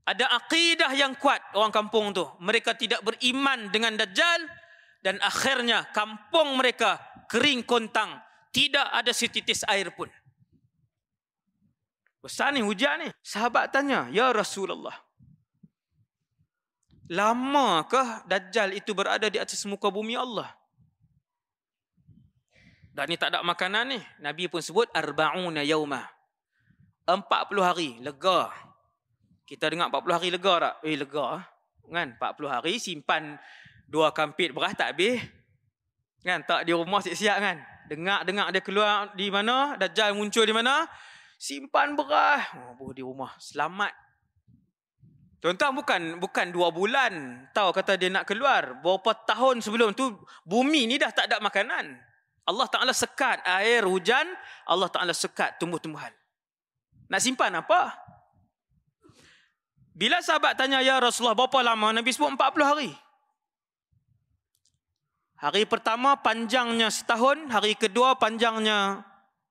Ada 0.08 0.24
akidah 0.40 0.96
yang 0.96 1.12
kuat 1.20 1.52
orang 1.52 1.68
kampung 1.68 2.16
tu. 2.16 2.24
Mereka 2.40 2.80
tidak 2.80 3.04
beriman 3.04 3.68
dengan 3.68 3.92
Dajjal 3.92 4.48
dan 5.04 5.20
akhirnya 5.20 5.84
kampung 5.92 6.56
mereka 6.56 6.96
kering 7.28 7.60
kontang, 7.68 8.16
tidak 8.48 8.88
ada 8.88 9.12
setitis 9.12 9.68
air 9.68 9.92
pun. 9.92 10.08
Besar 12.24 12.56
ni 12.56 12.64
hujan 12.64 13.04
ni. 13.04 13.08
Sahabat 13.20 13.68
tanya, 13.68 14.08
"Ya 14.08 14.32
Rasulullah, 14.32 14.96
lamakah 17.12 18.24
Dajjal 18.24 18.74
itu 18.80 18.96
berada 18.96 19.28
di 19.28 19.36
atas 19.36 19.60
muka 19.68 19.92
bumi 19.92 20.16
Allah?" 20.16 20.48
Dan 22.96 23.12
ni 23.12 23.14
tak 23.14 23.30
ada 23.30 23.46
makanan 23.46 23.94
ni. 23.94 24.00
Nabi 24.18 24.50
pun 24.50 24.58
sebut 24.58 24.90
arba'una 24.90 25.62
yaumah. 25.62 26.02
40 27.06 27.62
hari 27.62 27.94
lega. 28.02 28.50
Kita 29.48 29.72
dengar 29.72 29.88
40 29.88 30.12
hari 30.12 30.28
lega 30.28 30.54
tak? 30.60 30.74
Eh 30.84 30.92
lega. 30.92 31.40
Kan? 31.88 32.20
40 32.20 32.52
hari 32.52 32.76
simpan 32.76 33.40
dua 33.88 34.12
kampit 34.12 34.52
beras 34.52 34.76
tak 34.76 34.92
habis. 34.92 35.24
Kan? 36.20 36.44
Tak 36.44 36.68
di 36.68 36.76
rumah 36.76 37.00
siap-siap 37.00 37.36
kan? 37.40 37.56
Dengar-dengar 37.88 38.52
dia 38.52 38.60
keluar 38.60 39.16
di 39.16 39.32
mana, 39.32 39.80
Dajjal 39.80 40.12
muncul 40.12 40.44
di 40.44 40.52
mana, 40.52 40.84
simpan 41.40 41.96
beras. 41.96 42.44
Oh, 42.76 42.92
di 42.92 43.00
rumah. 43.00 43.32
Selamat. 43.40 43.96
Tuan-tuan 45.40 45.72
bukan 45.72 46.00
bukan 46.18 46.46
dua 46.50 46.68
bulan 46.74 47.46
tahu 47.54 47.72
kata 47.72 47.96
dia 47.96 48.12
nak 48.12 48.28
keluar. 48.28 48.84
Berapa 48.84 49.16
tahun 49.24 49.64
sebelum 49.64 49.96
tu 49.96 50.12
bumi 50.44 50.84
ni 50.84 51.00
dah 51.00 51.08
tak 51.08 51.30
ada 51.30 51.40
makanan. 51.40 51.96
Allah 52.44 52.68
Ta'ala 52.68 52.92
sekat 52.92 53.44
air 53.48 53.86
hujan, 53.86 54.28
Allah 54.68 54.92
Ta'ala 54.92 55.16
sekat 55.16 55.56
tumbuh-tumbuhan. 55.56 56.12
Nak 57.08 57.20
simpan 57.22 57.54
apa? 57.54 58.07
Bila 59.98 60.22
sahabat 60.22 60.54
tanya, 60.54 60.78
Ya 60.78 61.02
Rasulullah, 61.02 61.34
berapa 61.34 61.58
lama? 61.58 61.90
Nabi 61.90 62.14
sebut 62.14 62.30
40 62.30 62.62
hari. 62.62 62.90
Hari 65.42 65.66
pertama 65.66 66.14
panjangnya 66.14 66.86
setahun, 66.86 67.50
hari 67.50 67.74
kedua 67.74 68.14
panjangnya 68.14 69.02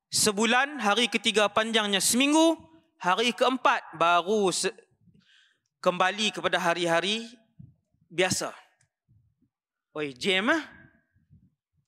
sebulan, 0.07 0.79
hari 0.79 1.11
ketiga 1.11 1.51
panjangnya 1.51 1.99
seminggu, 1.99 2.55
hari 2.95 3.35
keempat 3.35 3.99
baru 3.99 4.47
se- 4.55 4.75
kembali 5.83 6.31
kepada 6.31 6.59
hari-hari 6.59 7.27
biasa. 8.07 8.55
Oi, 9.99 10.15
jam 10.15 10.47
ah? 10.51 10.63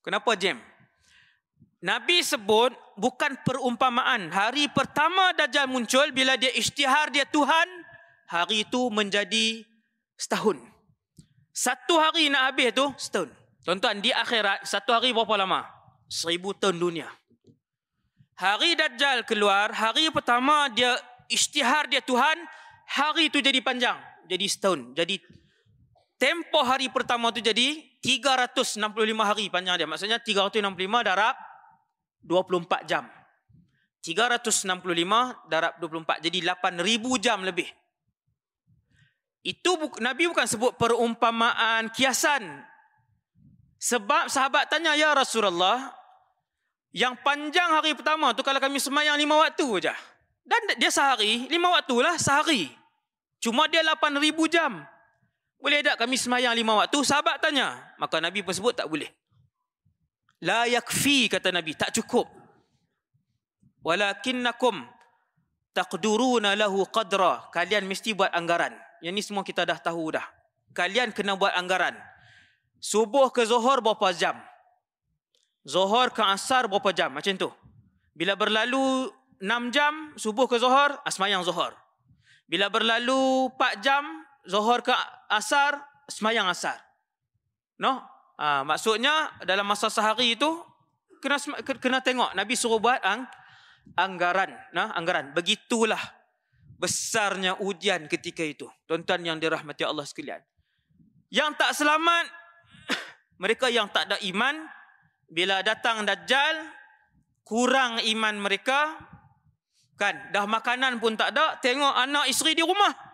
Kenapa 0.04 0.36
jam? 0.36 0.60
Nabi 1.80 2.19
sebut 2.24 2.76
bukan 3.00 3.39
perumpamaan. 3.48 4.28
Hari 4.28 4.67
pertama 4.72 5.32
Dajjal 5.32 5.67
muncul 5.67 6.12
bila 6.12 6.36
dia 6.36 6.52
isytihar 6.52 7.08
dia 7.08 7.24
Tuhan, 7.24 7.79
hari 8.30 8.62
itu 8.63 8.94
menjadi 8.94 9.65
setahun. 10.13 10.62
Satu 11.50 11.98
hari 11.98 12.30
nak 12.30 12.54
habis 12.54 12.70
tu 12.72 12.86
setahun. 12.96 13.34
Tuan-tuan, 13.65 14.00
di 14.00 14.13
akhirat 14.13 14.63
satu 14.63 14.96
hari 14.96 15.12
berapa 15.12 15.36
lama? 15.36 15.65
Seribu 16.08 16.56
tahun 16.56 16.78
dunia. 16.80 17.10
Hari 18.39 18.78
Dajjal 18.80 19.28
keluar, 19.28 19.74
hari 19.76 20.08
pertama 20.15 20.72
dia 20.72 20.96
isytihar 21.28 21.92
dia 21.92 22.00
Tuhan, 22.00 22.39
hari 22.88 23.28
itu 23.28 23.44
jadi 23.44 23.60
panjang. 23.60 24.00
Jadi 24.30 24.46
setahun. 24.48 24.96
Jadi 24.96 25.20
tempoh 26.15 26.63
hari 26.63 26.88
pertama 26.88 27.36
tu 27.36 27.44
jadi 27.44 27.84
365 28.00 28.80
hari 29.20 29.52
panjang 29.52 29.76
dia. 29.76 29.89
Maksudnya 29.89 30.24
365 30.24 31.04
darab 31.04 31.36
24 32.24 32.88
jam. 32.88 33.04
365 34.00 34.72
darab 35.52 35.74
24 35.84 36.24
jadi 36.24 36.38
8000 36.56 37.20
jam 37.20 37.44
lebih. 37.44 37.68
Itu 39.39 39.80
Nabi 40.04 40.28
bukan 40.28 40.45
sebut 40.45 40.75
perumpamaan 40.75 41.88
kiasan. 41.95 42.43
Sebab 43.80 44.28
sahabat 44.28 44.67
tanya 44.67 44.91
ya 44.99 45.15
Rasulullah, 45.15 45.95
yang 46.91 47.15
panjang 47.23 47.71
hari 47.71 47.95
pertama 47.95 48.36
tu 48.36 48.43
kalau 48.43 48.60
kami 48.60 48.82
semayang 48.82 49.15
lima 49.15 49.39
waktu 49.39 49.63
aja. 49.80 49.95
Dan 50.43 50.75
dia 50.82 50.91
sehari, 50.91 51.47
lima 51.47 51.71
waktu 51.71 51.95
lah 52.02 52.17
sehari. 52.19 52.67
Cuma 53.39 53.71
dia 53.71 53.86
8000 53.86 54.19
jam. 54.52 54.84
Boleh 55.60 55.80
tak 55.86 56.02
kami 56.02 56.19
semayang 56.19 56.58
lima 56.58 56.75
waktu? 56.75 56.99
Sahabat 57.06 57.39
tanya. 57.39 57.95
Maka 58.02 58.19
Nabi 58.19 58.43
pun 58.43 58.52
sebut 58.52 58.75
tak 58.75 58.89
boleh. 58.89 59.08
La 60.43 60.67
yakfi 60.67 61.28
kata 61.28 61.52
Nabi, 61.52 61.75
tak 61.75 61.91
cukup. 61.95 62.28
Walakinnakum 63.84 64.84
taqduruna 65.71 66.56
lahu 66.56 66.84
qadra. 66.89 67.47
Kalian 67.52 67.88
mesti 67.88 68.12
buat 68.15 68.32
anggaran. 68.32 68.88
Yang 68.99 69.13
ni 69.15 69.21
semua 69.23 69.43
kita 69.43 69.63
dah 69.63 69.79
tahu 69.79 70.15
dah. 70.15 70.25
Kalian 70.75 71.15
kena 71.15 71.35
buat 71.35 71.55
anggaran. 71.55 71.97
Subuh 72.79 73.31
ke 73.33 73.43
Zuhur 73.43 73.83
berapa 73.83 74.15
jam? 74.15 74.39
Zuhur 75.67 76.09
ke 76.15 76.23
Asar 76.23 76.71
berapa 76.71 76.89
jam? 76.95 77.12
Macam 77.12 77.35
tu. 77.35 77.49
Bila 78.15 78.35
berlalu 78.35 79.12
6 79.39 79.75
jam, 79.75 80.12
subuh 80.19 80.47
ke 80.47 80.59
Zuhur, 80.59 80.99
asmayang 81.07 81.43
Zuhur. 81.43 81.71
Bila 82.47 82.67
berlalu 82.67 83.47
4 83.55 83.83
jam, 83.83 84.03
Zuhur 84.43 84.83
ke 84.83 84.91
Asar, 85.31 85.79
semayang 86.12 86.47
Asar. 86.51 86.79
No? 87.79 88.03
Ha, 88.39 88.63
maksudnya 88.63 89.35
dalam 89.43 89.67
masa 89.67 89.91
sehari 89.91 90.35
itu 90.35 90.47
kena 91.19 91.35
kena 91.79 91.99
tengok 91.99 92.31
Nabi 92.35 92.55
suruh 92.55 92.79
buat 92.79 93.03
ang, 93.03 93.27
anggaran, 93.99 94.55
nah 94.71 94.95
anggaran. 94.95 95.35
Begitulah 95.35 95.99
besarnya 96.80 97.60
ujian 97.60 98.08
ketika 98.08 98.42
itu. 98.42 98.65
Tuan-tuan 98.88 99.22
yang 99.22 99.38
dirahmati 99.38 99.84
Allah 99.84 100.08
sekalian. 100.08 100.39
Yang 101.30 101.60
tak 101.60 101.72
selamat 101.76 102.26
mereka 103.44 103.68
yang 103.68 103.92
tak 103.92 104.10
ada 104.10 104.18
iman 104.24 104.56
bila 105.30 105.62
datang 105.62 106.08
dajjal 106.08 106.65
kurang 107.46 108.02
iman 108.02 108.36
mereka 108.39 108.98
kan 110.00 110.32
dah 110.32 110.48
makanan 110.48 110.98
pun 110.98 111.13
tak 111.20 111.36
ada 111.36 111.60
tengok 111.60 111.92
anak 111.92 112.26
isteri 112.32 112.56
di 112.56 112.63
rumah 112.63 113.10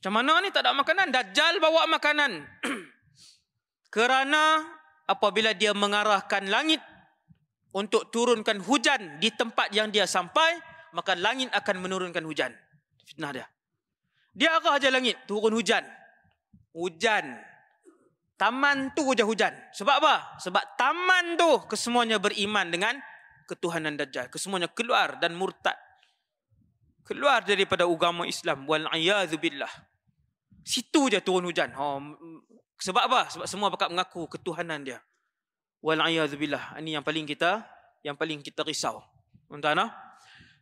macam 0.00 0.16
mana 0.16 0.40
ni 0.40 0.48
tak 0.48 0.64
ada 0.64 0.72
makanan? 0.72 1.12
Dajjal 1.12 1.60
bawa 1.60 1.84
makanan. 1.84 2.40
Kerana 3.94 4.64
apabila 5.04 5.52
dia 5.52 5.76
mengarahkan 5.76 6.48
langit 6.48 6.80
untuk 7.76 8.08
turunkan 8.08 8.64
hujan 8.64 9.20
di 9.20 9.28
tempat 9.28 9.68
yang 9.76 9.92
dia 9.92 10.08
sampai, 10.08 10.56
maka 10.92 11.18
langit 11.18 11.50
akan 11.52 11.76
menurunkan 11.82 12.22
hujan. 12.24 12.52
Fitnah 13.06 13.32
dia. 13.34 13.46
Dia 14.30 14.56
arah 14.58 14.78
aja 14.78 14.88
langit, 14.94 15.18
turun 15.26 15.54
hujan. 15.54 15.82
Hujan. 16.70 17.34
Taman 18.38 18.94
tu 18.96 19.10
aja 19.12 19.26
hujan. 19.26 19.52
Sebab 19.74 19.94
apa? 20.00 20.40
Sebab 20.40 20.62
taman 20.78 21.36
tu 21.36 21.50
kesemuanya 21.68 22.16
beriman 22.16 22.70
dengan 22.70 22.96
ketuhanan 23.44 23.98
Dajjal. 23.98 24.30
Kesemuanya 24.30 24.70
keluar 24.70 25.18
dan 25.18 25.34
murtad. 25.34 25.76
Keluar 27.04 27.42
daripada 27.42 27.84
agama 27.84 28.24
Islam. 28.24 28.64
Wal'iyadhu 28.64 29.36
billah. 29.36 29.68
Situ 30.62 31.10
je 31.10 31.18
turun 31.20 31.50
hujan. 31.50 31.74
Oh, 31.74 32.00
sebab 32.80 33.02
apa? 33.12 33.28
Sebab 33.28 33.46
semua 33.50 33.68
bakat 33.68 33.92
mengaku 33.92 34.24
ketuhanan 34.30 34.80
dia. 34.86 35.04
Wal'iyadzubillah. 35.84 36.80
Ini 36.80 37.00
yang 37.00 37.04
paling 37.04 37.28
kita 37.28 37.60
yang 38.00 38.16
paling 38.16 38.40
kita 38.40 38.64
risau. 38.64 39.04
Tuan-tuan, 39.48 39.76
no? 39.76 39.86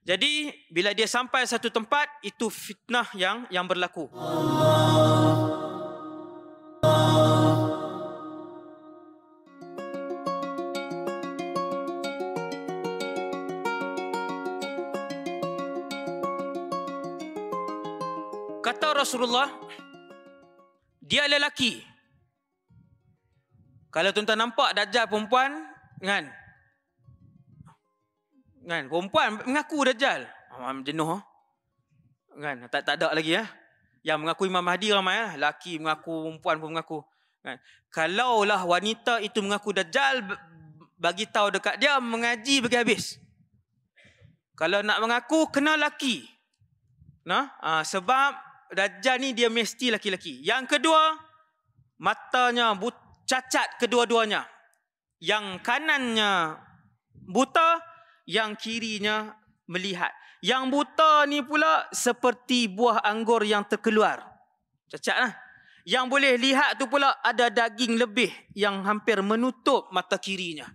Jadi, 0.07 0.51
bila 0.73 0.95
dia 0.97 1.07
sampai 1.07 1.45
satu 1.45 1.69
tempat, 1.69 2.09
itu 2.25 2.49
fitnah 2.49 3.09
yang 3.17 3.45
yang 3.53 3.67
berlaku. 3.69 4.09
Kata 18.65 18.93
Rasulullah, 18.93 19.49
dia 21.01 21.25
lelaki. 21.25 21.81
Kalau 23.89 24.13
tuan-tuan 24.13 24.37
nampak 24.37 24.77
dajjal 24.77 25.09
perempuan, 25.09 25.57
kan? 26.05 26.29
Kan, 28.69 28.93
perempuan 28.93 29.41
mengaku 29.49 29.89
dajjal. 29.89 30.29
Oh, 30.53 30.69
jenuh. 30.85 31.17
Oh. 31.17 31.23
Kan, 32.37 32.69
tak 32.69 32.85
tak 32.85 33.01
ada 33.01 33.17
lagi 33.17 33.33
ya. 33.33 33.49
Yang 34.05 34.19
mengaku 34.21 34.43
Imam 34.45 34.61
Mahdi 34.61 34.93
ramai 34.93 35.17
lah. 35.17 35.33
Laki 35.49 35.81
mengaku, 35.81 36.29
perempuan 36.29 36.57
pun 36.61 36.69
mengaku. 36.77 36.99
Kan. 37.41 37.57
Kalaulah 37.89 38.61
wanita 38.69 39.25
itu 39.25 39.41
mengaku 39.41 39.73
dajjal, 39.73 40.21
bagi 41.01 41.25
tahu 41.25 41.57
dekat 41.57 41.81
dia, 41.81 41.97
mengaji 41.97 42.61
bagi 42.61 42.77
habis. 42.77 43.17
Kalau 44.53 44.85
nak 44.85 45.01
mengaku, 45.01 45.49
kena 45.49 45.81
laki. 45.81 46.29
Nah, 47.25 47.49
ha, 47.65 47.81
sebab 47.81 48.49
Dajjal 48.69 49.17
ni 49.17 49.33
dia 49.33 49.49
mesti 49.49 49.89
laki-laki. 49.89 50.45
Yang 50.45 50.77
kedua, 50.77 51.17
matanya 51.97 52.77
cacat 53.25 53.81
kedua-duanya. 53.81 54.45
Yang 55.25 55.65
kanannya 55.65 56.61
buta, 57.33 57.81
yang 58.29 58.53
kirinya 58.61 59.33
melihat. 59.65 60.13
Yang 60.45 60.71
buta 60.71 61.25
ni 61.25 61.41
pula 61.41 61.89
seperti 61.91 62.69
buah 62.69 63.01
anggur 63.03 63.43
yang 63.43 63.65
terkeluar. 63.65 64.23
Cacat 64.93 65.17
lah. 65.17 65.33
Yang 65.89 66.05
boleh 66.13 66.33
lihat 66.37 66.77
tu 66.77 66.85
pula 66.85 67.17
ada 67.25 67.49
daging 67.49 67.97
lebih 67.97 68.29
yang 68.53 68.85
hampir 68.85 69.25
menutup 69.25 69.89
mata 69.89 70.21
kirinya. 70.21 70.69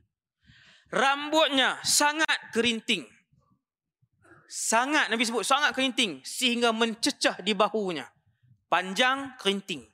Rambutnya 0.89 1.77
sangat 1.85 2.49
kerinting. 2.49 3.05
Sangat 4.49 5.09
Nabi 5.09 5.25
sebut 5.25 5.45
sangat 5.45 5.73
kerinting 5.77 6.25
sehingga 6.25 6.73
mencecah 6.73 7.37
di 7.45 7.53
bahunya. 7.53 8.09
Panjang 8.67 9.37
kerinting. 9.37 9.85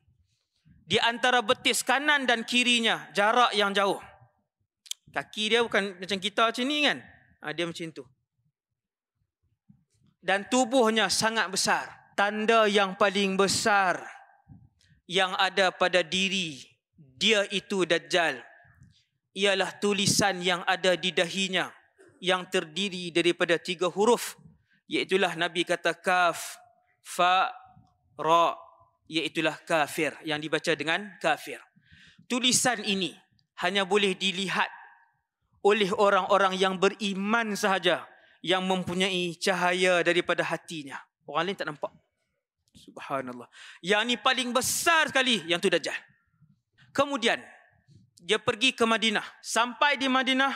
Di 0.89 0.97
antara 0.97 1.43
betis 1.43 1.83
kanan 1.83 2.23
dan 2.23 2.47
kirinya 2.47 3.11
jarak 3.11 3.51
yang 3.53 3.75
jauh. 3.75 3.99
Kaki 5.11 5.43
dia 5.51 5.59
bukan 5.61 5.99
macam 5.99 6.17
kita 6.17 6.49
macam 6.49 6.63
ni 6.65 6.87
kan. 6.87 6.99
Ha, 7.39 7.55
dia 7.55 7.63
macam 7.63 7.87
tu. 7.91 8.03
Dan 10.19 10.47
tubuhnya 10.51 11.07
sangat 11.07 11.47
besar. 11.47 11.87
Tanda 12.19 12.67
yang 12.67 12.99
paling 12.99 13.39
besar 13.39 14.03
yang 15.07 15.31
ada 15.39 15.71
pada 15.71 16.03
diri 16.03 16.59
dia 17.19 17.47
itu 17.51 17.83
Dajjal. 17.83 18.39
Ialah 19.35 19.79
tulisan 19.79 20.43
yang 20.43 20.63
ada 20.67 20.99
di 20.99 21.15
dahinya. 21.15 21.71
Yang 22.19 22.59
terdiri 22.59 23.11
daripada 23.15 23.55
tiga 23.55 23.87
huruf. 23.87 24.35
Iaitulah 24.91 25.39
Nabi 25.39 25.63
kata 25.63 25.95
kaf, 25.95 26.59
fa, 26.99 27.47
ra. 28.19 28.55
Iaitulah 29.07 29.55
kafir. 29.63 30.15
Yang 30.27 30.39
dibaca 30.47 30.71
dengan 30.75 30.99
kafir. 31.23 31.63
Tulisan 32.27 32.83
ini 32.83 33.15
hanya 33.63 33.87
boleh 33.87 34.15
dilihat 34.15 34.67
oleh 35.63 35.91
orang-orang 35.91 36.55
yang 36.55 36.79
beriman 36.79 37.55
sahaja 37.55 38.07
yang 38.39 38.63
mempunyai 38.63 39.35
cahaya 39.35 39.99
daripada 40.03 40.43
hatinya. 40.47 40.99
Orang 41.27 41.51
lain 41.51 41.57
tak 41.59 41.67
nampak. 41.67 41.91
Subhanallah. 42.71 43.51
Yang 43.83 44.01
ni 44.07 44.15
paling 44.15 44.49
besar 44.55 45.11
sekali 45.11 45.43
yang 45.45 45.59
tu 45.59 45.67
Dajjal. 45.67 45.95
Kemudian 46.95 47.43
dia 48.23 48.39
pergi 48.39 48.71
ke 48.71 48.87
Madinah. 48.87 49.23
Sampai 49.43 49.99
di 49.99 50.07
Madinah 50.07 50.55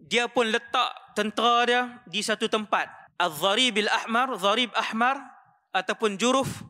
dia 0.00 0.26
pun 0.32 0.48
letak 0.48 1.12
tentera 1.12 1.56
dia 1.68 1.80
di 2.08 2.24
satu 2.24 2.48
tempat. 2.48 2.88
Az-Zaribil 3.20 3.92
Ahmar, 3.92 4.32
Zarib 4.40 4.72
Ahmar 4.72 5.20
ataupun 5.76 6.16
Juruf. 6.16 6.64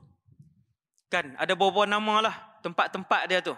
Kan 1.07 1.38
ada 1.38 1.55
beberapa 1.55 1.87
nama 1.87 2.27
lah 2.27 2.35
tempat-tempat 2.66 3.31
dia 3.31 3.38
tu. 3.38 3.55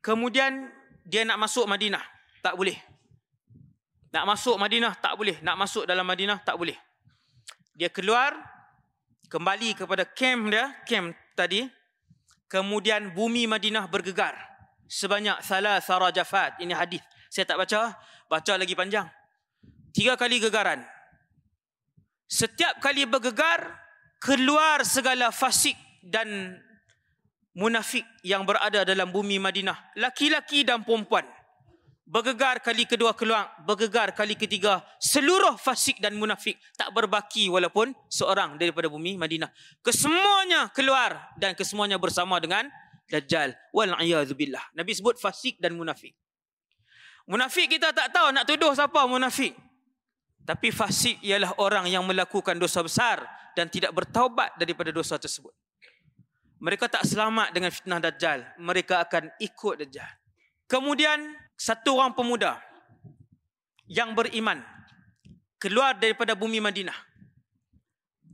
Kemudian 0.00 0.72
dia 1.04 1.24
nak 1.28 1.36
masuk 1.36 1.68
Madinah 1.68 2.13
tak 2.44 2.60
boleh. 2.60 2.76
Nak 4.12 4.24
masuk 4.28 4.60
Madinah 4.60 4.92
tak 5.00 5.16
boleh. 5.16 5.40
Nak 5.40 5.56
masuk 5.56 5.88
dalam 5.88 6.04
Madinah 6.04 6.36
tak 6.44 6.60
boleh. 6.60 6.76
Dia 7.72 7.88
keluar 7.88 8.36
kembali 9.32 9.72
kepada 9.72 10.04
kem 10.04 10.52
dia, 10.52 10.68
kem 10.84 11.16
tadi. 11.32 11.64
Kemudian 12.52 13.16
bumi 13.16 13.48
Madinah 13.48 13.88
bergegar 13.88 14.36
sebanyak 14.84 15.40
salah 15.40 15.80
sarajafat. 15.80 16.60
Ini 16.60 16.76
hadis. 16.76 17.00
Saya 17.32 17.48
tak 17.48 17.56
baca, 17.56 17.96
baca 18.28 18.52
lagi 18.60 18.76
panjang. 18.76 19.08
Tiga 19.96 20.14
kali 20.20 20.36
gegaran. 20.38 20.84
Setiap 22.28 22.78
kali 22.78 23.08
bergegar 23.08 23.72
keluar 24.20 24.84
segala 24.84 25.32
fasik 25.32 25.74
dan 26.04 26.60
munafik 27.56 28.04
yang 28.22 28.44
berada 28.44 28.84
dalam 28.84 29.10
bumi 29.10 29.40
Madinah, 29.40 29.96
laki-laki 29.98 30.62
dan 30.62 30.86
perempuan 30.86 31.24
bergegar 32.04 32.60
kali 32.60 32.84
kedua 32.84 33.16
keluar, 33.16 33.56
bergegar 33.64 34.12
kali 34.12 34.36
ketiga, 34.36 34.84
seluruh 35.00 35.56
fasik 35.56 35.98
dan 36.04 36.12
munafik 36.14 36.60
tak 36.76 36.92
berbaki 36.92 37.48
walaupun 37.48 37.96
seorang 38.12 38.60
daripada 38.60 38.92
bumi 38.92 39.16
Madinah. 39.16 39.48
Kesemuanya 39.80 40.68
keluar 40.70 41.32
dan 41.40 41.56
kesemuanya 41.56 41.96
bersama 41.96 42.36
dengan 42.38 42.68
Dajjal. 43.08 43.52
Wal'iyadzubillah. 43.72 44.76
Nabi 44.76 44.92
sebut 44.96 45.20
fasik 45.20 45.60
dan 45.60 45.76
munafik. 45.76 46.16
Munafik 47.24 47.76
kita 47.76 47.92
tak 47.92 48.12
tahu 48.12 48.32
nak 48.32 48.44
tuduh 48.44 48.72
siapa 48.76 49.04
munafik. 49.08 49.56
Tapi 50.44 50.68
fasik 50.68 51.24
ialah 51.24 51.56
orang 51.56 51.88
yang 51.88 52.04
melakukan 52.04 52.60
dosa 52.60 52.84
besar 52.84 53.24
dan 53.56 53.72
tidak 53.72 53.96
bertaubat 53.96 54.52
daripada 54.60 54.92
dosa 54.92 55.16
tersebut. 55.16 55.52
Mereka 56.60 56.84
tak 56.88 57.08
selamat 57.08 57.52
dengan 57.52 57.72
fitnah 57.72 58.00
Dajjal. 58.00 58.44
Mereka 58.60 59.00
akan 59.08 59.32
ikut 59.40 59.84
Dajjal. 59.84 60.10
Kemudian 60.68 61.32
satu 61.54 61.98
orang 61.98 62.12
pemuda 62.12 62.58
yang 63.86 64.12
beriman 64.12 64.62
keluar 65.58 65.96
daripada 65.96 66.36
bumi 66.36 66.60
Madinah. 66.60 66.96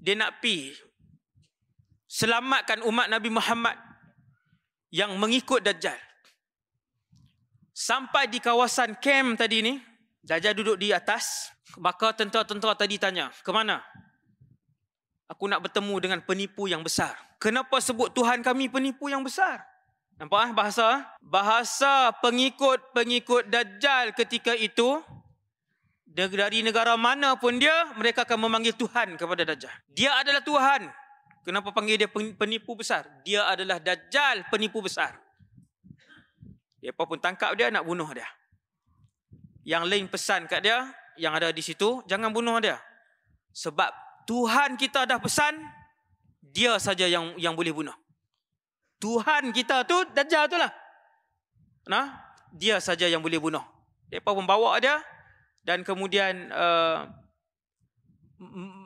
Dia 0.00 0.16
nak 0.16 0.40
pi 0.40 0.72
selamatkan 2.11 2.83
umat 2.83 3.06
Nabi 3.06 3.30
Muhammad 3.30 3.76
yang 4.90 5.14
mengikut 5.14 5.62
Dajjal. 5.62 5.94
Sampai 7.70 8.26
di 8.26 8.42
kawasan 8.42 8.98
kem 8.98 9.38
tadi 9.38 9.62
ni, 9.62 9.78
Dajjal 10.20 10.59
duduk 10.59 10.76
di 10.76 10.90
atas, 10.90 11.54
maka 11.78 12.11
tentera-tentera 12.12 12.74
tadi 12.74 12.98
tanya, 12.98 13.30
"Ke 13.46 13.54
mana?" 13.54 13.78
Aku 15.30 15.46
nak 15.46 15.62
bertemu 15.62 15.94
dengan 16.02 16.20
penipu 16.26 16.66
yang 16.66 16.83
besar. 16.83 17.14
Kenapa 17.38 17.78
sebut 17.78 18.11
Tuhan 18.11 18.42
kami 18.42 18.66
penipu 18.66 19.06
yang 19.06 19.22
besar? 19.22 19.62
Nampak 20.20 20.37
ah 20.37 20.50
bahasa? 20.52 20.88
Bahasa 21.24 22.12
pengikut-pengikut 22.20 23.48
Dajjal 23.48 24.12
ketika 24.12 24.52
itu 24.52 25.00
dari 26.04 26.61
negara 26.61 26.92
mana 27.00 27.40
pun 27.40 27.56
dia, 27.56 27.88
mereka 27.96 28.28
akan 28.28 28.44
memanggil 28.44 28.76
Tuhan 28.76 29.16
kepada 29.16 29.48
Dajjal. 29.48 29.72
Dia 29.88 30.12
adalah 30.20 30.44
Tuhan. 30.44 30.92
Kenapa 31.40 31.72
panggil 31.72 31.96
dia 31.96 32.11
penipu 32.12 32.76
besar? 32.76 33.09
Dia 33.24 33.48
adalah 33.48 33.80
Dajjal 33.80 34.44
penipu 34.52 34.85
besar. 34.85 35.16
Dia 36.85 36.92
pun 36.92 37.16
tangkap 37.16 37.56
dia 37.56 37.72
nak 37.72 37.88
bunuh 37.88 38.09
dia. 38.12 38.28
Yang 39.64 39.85
lain 39.88 40.04
pesan 40.12 40.44
kat 40.44 40.61
dia, 40.68 40.85
yang 41.16 41.33
ada 41.33 41.48
di 41.48 41.64
situ, 41.64 42.04
jangan 42.04 42.28
bunuh 42.28 42.61
dia. 42.61 42.76
Sebab 43.56 43.88
Tuhan 44.28 44.76
kita 44.76 45.09
dah 45.09 45.16
pesan, 45.16 45.56
dia 46.44 46.76
saja 46.76 47.09
yang 47.09 47.40
yang 47.40 47.56
boleh 47.56 47.72
bunuh. 47.72 47.96
Tuhan 49.00 49.50
kita 49.50 49.88
tu 49.88 49.96
Dajjal 50.12 50.46
tu 50.46 50.60
lah. 50.60 50.68
Nah, 51.88 52.20
dia 52.52 52.76
saja 52.78 53.08
yang 53.08 53.24
boleh 53.24 53.40
bunuh. 53.40 53.64
Mereka 54.12 54.28
pun 54.28 54.44
bawa 54.44 54.76
dia 54.76 55.00
dan 55.64 55.80
kemudian 55.80 56.52
uh, 56.52 57.08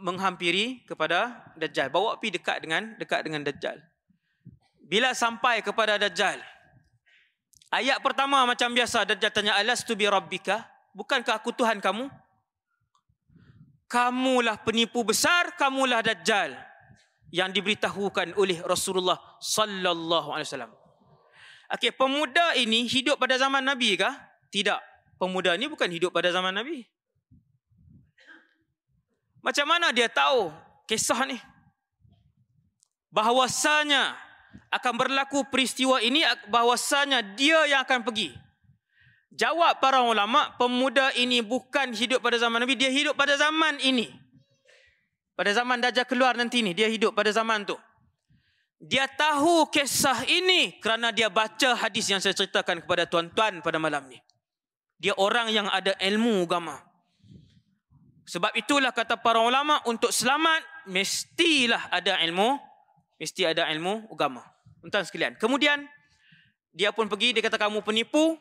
menghampiri 0.06 0.86
kepada 0.86 1.42
Dajjal. 1.58 1.90
Bawa 1.90 2.16
pi 2.22 2.30
dekat 2.30 2.62
dengan 2.62 2.94
dekat 2.96 3.26
dengan 3.26 3.42
Dajjal. 3.42 3.82
Bila 4.86 5.10
sampai 5.12 5.60
kepada 5.66 5.98
Dajjal, 5.98 6.38
ayat 7.74 7.98
pertama 7.98 8.46
macam 8.46 8.70
biasa 8.70 9.02
Dajjal 9.02 9.34
tanya 9.34 9.58
alastu 9.58 9.98
bi 9.98 10.06
rabbika? 10.06 10.62
Bukankah 10.94 11.42
aku 11.42 11.50
Tuhan 11.50 11.82
kamu? 11.82 12.06
Kamulah 13.90 14.62
penipu 14.62 15.02
besar, 15.02 15.58
kamulah 15.58 15.98
Dajjal 16.06 16.54
yang 17.34 17.50
diberitahukan 17.50 18.38
oleh 18.38 18.62
Rasulullah 18.62 19.18
sallallahu 19.42 20.30
alaihi 20.30 20.46
wasallam. 20.46 20.72
Okey, 21.74 21.90
pemuda 21.90 22.54
ini 22.54 22.86
hidup 22.86 23.18
pada 23.18 23.34
zaman 23.34 23.66
Nabi 23.66 23.98
kah? 23.98 24.14
Tidak. 24.54 24.78
Pemuda 25.18 25.58
ini 25.58 25.66
bukan 25.66 25.90
hidup 25.90 26.14
pada 26.14 26.30
zaman 26.30 26.54
Nabi. 26.54 26.86
Macam 29.42 29.66
mana 29.66 29.90
dia 29.90 30.06
tahu 30.06 30.54
kisah 30.86 31.26
ni? 31.26 31.34
Bahawasanya 33.10 34.14
akan 34.70 34.94
berlaku 34.94 35.42
peristiwa 35.50 35.98
ini 35.98 36.22
bahawasanya 36.46 37.34
dia 37.34 37.66
yang 37.66 37.82
akan 37.82 38.06
pergi. 38.06 38.30
Jawab 39.34 39.82
para 39.82 40.06
ulama, 40.06 40.54
pemuda 40.54 41.10
ini 41.18 41.42
bukan 41.42 41.90
hidup 41.90 42.22
pada 42.22 42.38
zaman 42.38 42.62
Nabi, 42.62 42.78
dia 42.78 42.94
hidup 42.94 43.18
pada 43.18 43.34
zaman 43.34 43.82
ini. 43.82 44.23
Pada 45.34 45.50
zaman 45.50 45.82
Dajjal 45.82 46.06
keluar 46.06 46.38
nanti 46.38 46.62
ni, 46.62 46.70
dia 46.78 46.86
hidup 46.86 47.10
pada 47.10 47.34
zaman 47.34 47.66
tu. 47.66 47.74
Dia 48.78 49.10
tahu 49.10 49.66
kisah 49.70 50.22
ini 50.30 50.78
kerana 50.78 51.10
dia 51.10 51.26
baca 51.26 51.74
hadis 51.74 52.06
yang 52.06 52.22
saya 52.22 52.36
ceritakan 52.36 52.86
kepada 52.86 53.06
tuan-tuan 53.10 53.58
pada 53.64 53.82
malam 53.82 54.06
ni. 54.06 54.18
Dia 54.98 55.16
orang 55.18 55.50
yang 55.50 55.66
ada 55.66 55.96
ilmu 55.98 56.46
agama. 56.46 56.78
Sebab 58.24 58.54
itulah 58.56 58.94
kata 58.94 59.18
para 59.20 59.42
ulama 59.42 59.82
untuk 59.90 60.14
selamat 60.14 60.62
mestilah 60.86 61.90
ada 61.90 62.16
ilmu, 62.24 62.56
mesti 63.18 63.42
ada 63.44 63.66
ilmu 63.74 64.08
agama. 64.14 64.44
Tuan 64.84 65.04
sekalian. 65.04 65.34
Kemudian 65.40 65.84
dia 66.70 66.92
pun 66.94 67.08
pergi 67.10 67.34
dia 67.34 67.42
kata 67.42 67.58
kamu 67.58 67.82
penipu. 67.82 68.38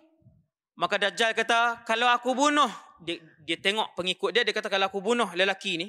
Maka 0.74 0.98
Dajjal 0.98 1.38
kata 1.38 1.86
kalau 1.86 2.10
aku 2.10 2.34
bunuh 2.34 2.70
dia, 3.06 3.22
dia 3.46 3.58
tengok 3.62 3.94
pengikut 3.94 4.34
dia 4.34 4.42
dia 4.42 4.52
kata 4.58 4.74
kalau 4.74 4.90
aku 4.90 5.00
bunuh 5.06 5.30
lelaki 5.38 5.78
ni 5.78 5.88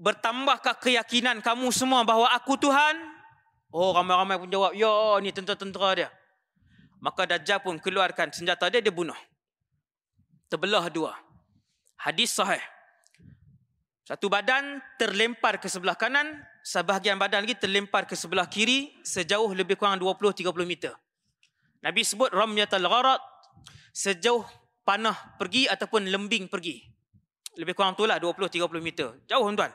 bertambahkah 0.00 0.80
keyakinan 0.80 1.44
kamu 1.44 1.68
semua 1.68 2.00
bahawa 2.08 2.32
aku 2.32 2.56
Tuhan? 2.56 2.96
Oh 3.70 3.92
ramai-ramai 3.92 4.40
pun 4.40 4.48
jawab, 4.48 4.72
ya 4.72 5.20
ni 5.20 5.30
tentera-tentera 5.30 5.90
dia. 5.94 6.08
Maka 7.04 7.28
Dajjal 7.28 7.60
pun 7.60 7.76
keluarkan 7.76 8.32
senjata 8.32 8.72
dia, 8.72 8.80
dia 8.80 8.90
bunuh. 8.90 9.16
Terbelah 10.48 10.88
dua. 10.90 11.14
Hadis 12.00 12.32
sahih. 12.32 12.60
Satu 14.08 14.26
badan 14.26 14.82
terlempar 14.98 15.62
ke 15.62 15.70
sebelah 15.70 15.94
kanan, 15.94 16.26
sebahagian 16.66 17.14
badan 17.14 17.46
lagi 17.46 17.54
terlempar 17.54 18.10
ke 18.10 18.18
sebelah 18.18 18.48
kiri 18.50 18.90
sejauh 19.06 19.54
lebih 19.54 19.78
kurang 19.78 20.00
20-30 20.02 20.50
meter. 20.66 20.92
Nabi 21.80 22.02
sebut 22.02 22.28
ramyatul 22.34 22.84
gharat 22.84 23.22
sejauh 23.94 24.42
panah 24.82 25.14
pergi 25.38 25.70
ataupun 25.70 26.10
lembing 26.10 26.50
pergi. 26.50 26.82
Lebih 27.54 27.72
kurang 27.78 27.94
tu 27.94 28.04
lah 28.04 28.18
20-30 28.18 28.66
meter. 28.82 29.08
Jauh 29.30 29.46
tuan. 29.54 29.70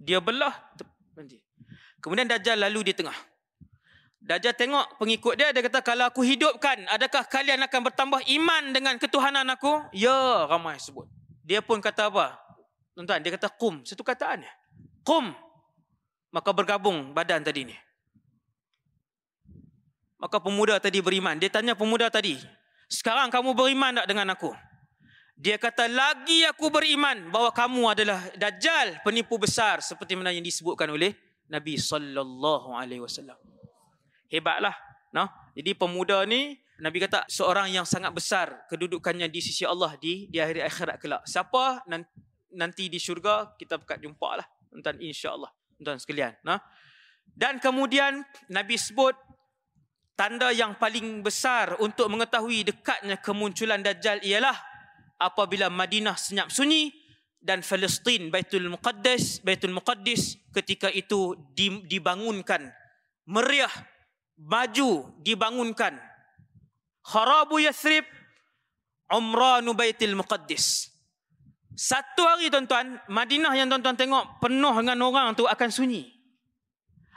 Dia 0.00 0.18
belah. 0.18 0.56
Kemudian 2.00 2.24
Dajjal 2.24 2.56
lalu 2.56 2.90
di 2.90 2.92
tengah. 2.96 3.14
Dajjal 4.24 4.56
tengok 4.56 4.96
pengikut 4.96 5.36
dia. 5.36 5.52
Dia 5.52 5.60
kata 5.60 5.84
kalau 5.84 6.08
aku 6.08 6.24
hidupkan. 6.24 6.88
Adakah 6.88 7.28
kalian 7.28 7.60
akan 7.68 7.80
bertambah 7.92 8.20
iman 8.40 8.72
dengan 8.72 8.96
ketuhanan 8.96 9.44
aku? 9.52 9.84
Ya 9.92 10.48
ramai 10.48 10.80
sebut. 10.80 11.04
Dia 11.44 11.60
pun 11.60 11.84
kata 11.84 12.08
apa? 12.08 12.40
Tuan-tuan, 12.96 13.20
dia 13.20 13.32
kata 13.36 13.52
kum. 13.52 13.84
Satu 13.84 14.00
kataan. 14.00 14.44
Kum. 15.04 15.36
Maka 16.32 16.50
bergabung 16.56 17.12
badan 17.12 17.44
tadi 17.44 17.68
ni. 17.68 17.76
Maka 20.20 20.36
pemuda 20.40 20.76
tadi 20.80 21.00
beriman. 21.00 21.36
Dia 21.36 21.52
tanya 21.52 21.76
pemuda 21.76 22.08
tadi. 22.12 22.36
Sekarang 22.88 23.28
kamu 23.28 23.56
beriman 23.56 24.00
tak 24.00 24.06
dengan 24.08 24.32
aku? 24.32 24.52
Dia 25.40 25.56
kata 25.56 25.88
lagi 25.88 26.44
aku 26.44 26.68
beriman 26.68 27.32
bahawa 27.32 27.48
kamu 27.48 27.82
adalah 27.88 28.20
dajjal 28.36 29.00
penipu 29.00 29.40
besar 29.40 29.80
seperti 29.80 30.12
mana 30.12 30.36
yang 30.36 30.44
disebutkan 30.44 30.92
oleh 30.92 31.16
Nabi 31.48 31.80
sallallahu 31.80 32.76
alaihi 32.76 33.00
wasallam. 33.00 33.40
Hebatlah, 34.28 34.76
no? 35.16 35.24
Jadi 35.56 35.72
pemuda 35.72 36.28
ni 36.28 36.60
Nabi 36.76 37.00
kata 37.00 37.24
seorang 37.24 37.72
yang 37.72 37.88
sangat 37.88 38.12
besar 38.12 38.68
kedudukannya 38.68 39.32
di 39.32 39.40
sisi 39.40 39.64
Allah 39.64 39.96
di 39.96 40.28
di 40.28 40.36
akhir 40.36 40.60
akhirat 40.60 40.96
kelak. 41.00 41.22
Siapa 41.24 41.88
nanti 42.54 42.90
di 42.90 42.98
syurga 42.98 43.54
kita 43.56 43.78
berkat 43.78 44.02
jumpa 44.02 44.42
lah 44.42 44.46
tuan 44.78 44.98
insyaallah 44.98 45.50
tuan 45.82 45.98
sekalian 45.98 46.34
nah 46.42 46.58
dan 47.34 47.62
kemudian 47.62 48.22
nabi 48.50 48.74
sebut 48.74 49.14
tanda 50.18 50.50
yang 50.50 50.76
paling 50.76 51.22
besar 51.22 51.78
untuk 51.78 52.10
mengetahui 52.10 52.66
dekatnya 52.66 53.16
kemunculan 53.18 53.80
dajjal 53.80 54.20
ialah 54.22 54.54
apabila 55.20 55.68
Madinah 55.68 56.16
senyap 56.16 56.48
sunyi 56.48 56.90
dan 57.40 57.60
Palestin 57.60 58.32
Baitul 58.32 58.72
Muqaddas 58.72 59.44
Baitul 59.44 59.76
Muqaddis 59.76 60.40
ketika 60.56 60.88
itu 60.88 61.36
dibangunkan 61.84 62.72
meriah 63.28 63.72
maju 64.40 65.12
dibangunkan 65.20 66.00
kharabu 67.04 67.60
yathrib 67.60 68.08
umranu 69.12 69.76
Baitul 69.76 70.16
Muqaddis 70.16 70.90
satu 71.80 72.28
hari 72.28 72.52
tuan-tuan, 72.52 73.00
Madinah 73.08 73.56
yang 73.56 73.72
tuan-tuan 73.72 73.96
tengok 73.96 74.36
penuh 74.44 74.74
dengan 74.84 75.00
orang 75.00 75.32
tu 75.32 75.48
akan 75.48 75.72
sunyi. 75.72 76.12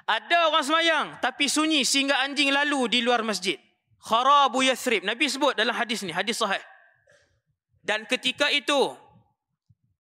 Ada 0.08 0.48
orang 0.48 0.64
semayang 0.64 1.08
tapi 1.20 1.52
sunyi 1.52 1.84
sehingga 1.84 2.24
anjing 2.24 2.48
lalu 2.48 2.88
di 2.88 3.00
luar 3.04 3.28
masjid. 3.28 3.60
Kharabu 4.00 4.64
Yathrib. 4.64 5.04
Nabi 5.04 5.28
sebut 5.28 5.52
dalam 5.60 5.76
hadis 5.76 6.00
ni, 6.08 6.16
hadis 6.16 6.40
sahih. 6.40 6.64
Dan 7.84 8.08
ketika 8.08 8.48
itu 8.50 8.96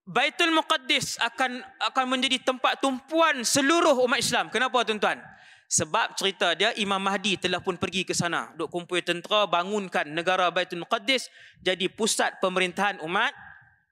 Baitul 0.03 0.55
Muqaddis 0.55 1.19
akan 1.19 1.59
akan 1.91 2.05
menjadi 2.07 2.39
tempat 2.43 2.79
tumpuan 2.79 3.43
seluruh 3.43 3.99
umat 4.07 4.19
Islam. 4.19 4.47
Kenapa 4.47 4.83
tuan-tuan? 4.87 5.19
Sebab 5.67 6.15
cerita 6.15 6.55
dia 6.55 6.71
Imam 6.79 6.99
Mahdi 6.99 7.35
telah 7.39 7.59
pun 7.59 7.75
pergi 7.75 8.07
ke 8.07 8.15
sana. 8.15 8.51
Duk 8.55 8.71
kumpul 8.71 9.03
tentera 9.03 9.47
bangunkan 9.47 10.07
negara 10.07 10.47
Baitul 10.51 10.83
Muqaddis 10.83 11.27
jadi 11.59 11.91
pusat 11.91 12.39
pemerintahan 12.39 13.03
umat 13.03 13.35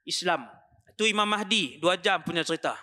Islam. 0.08 0.48
Itu 0.92 1.08
Imam 1.08 1.24
Mahdi, 1.24 1.80
dua 1.80 1.96
jam 1.96 2.20
punya 2.20 2.44
cerita. 2.44 2.76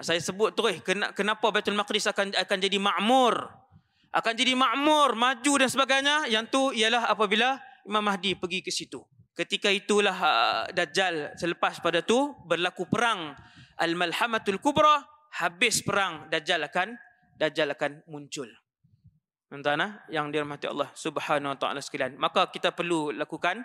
Saya 0.00 0.20
sebut 0.24 0.56
terus, 0.56 0.80
kenapa 1.12 1.52
Baitul 1.52 1.76
Maqdis 1.76 2.08
akan 2.08 2.32
akan 2.32 2.58
jadi 2.64 2.80
makmur. 2.80 3.52
Akan 4.08 4.32
jadi 4.32 4.56
makmur, 4.56 5.12
maju 5.16 5.52
dan 5.60 5.68
sebagainya. 5.68 6.16
Yang 6.32 6.44
tu 6.48 6.62
ialah 6.72 7.12
apabila 7.12 7.60
Imam 7.84 8.00
Mahdi 8.00 8.32
pergi 8.32 8.64
ke 8.64 8.72
situ. 8.72 9.04
Ketika 9.32 9.72
itulah 9.72 10.12
uh, 10.12 10.64
Dajjal 10.76 11.32
selepas 11.40 11.80
pada 11.80 12.04
tu 12.04 12.36
berlaku 12.44 12.84
perang 12.84 13.32
Al-Malhamatul 13.80 14.60
Kubra. 14.60 15.00
Habis 15.32 15.80
perang 15.80 16.28
Dajjal 16.28 16.60
akan 16.68 16.92
Dajjal 17.40 17.72
akan 17.72 18.04
muncul. 18.12 18.52
Tuan-tuan, 19.48 20.04
yang 20.08 20.32
dirahmati 20.32 20.68
Allah 20.68 20.92
Subhanahu 20.92 21.52
wa 21.52 21.58
taala 21.60 21.80
sekalian. 21.80 22.16
Maka 22.16 22.48
kita 22.52 22.72
perlu 22.72 23.12
lakukan 23.12 23.60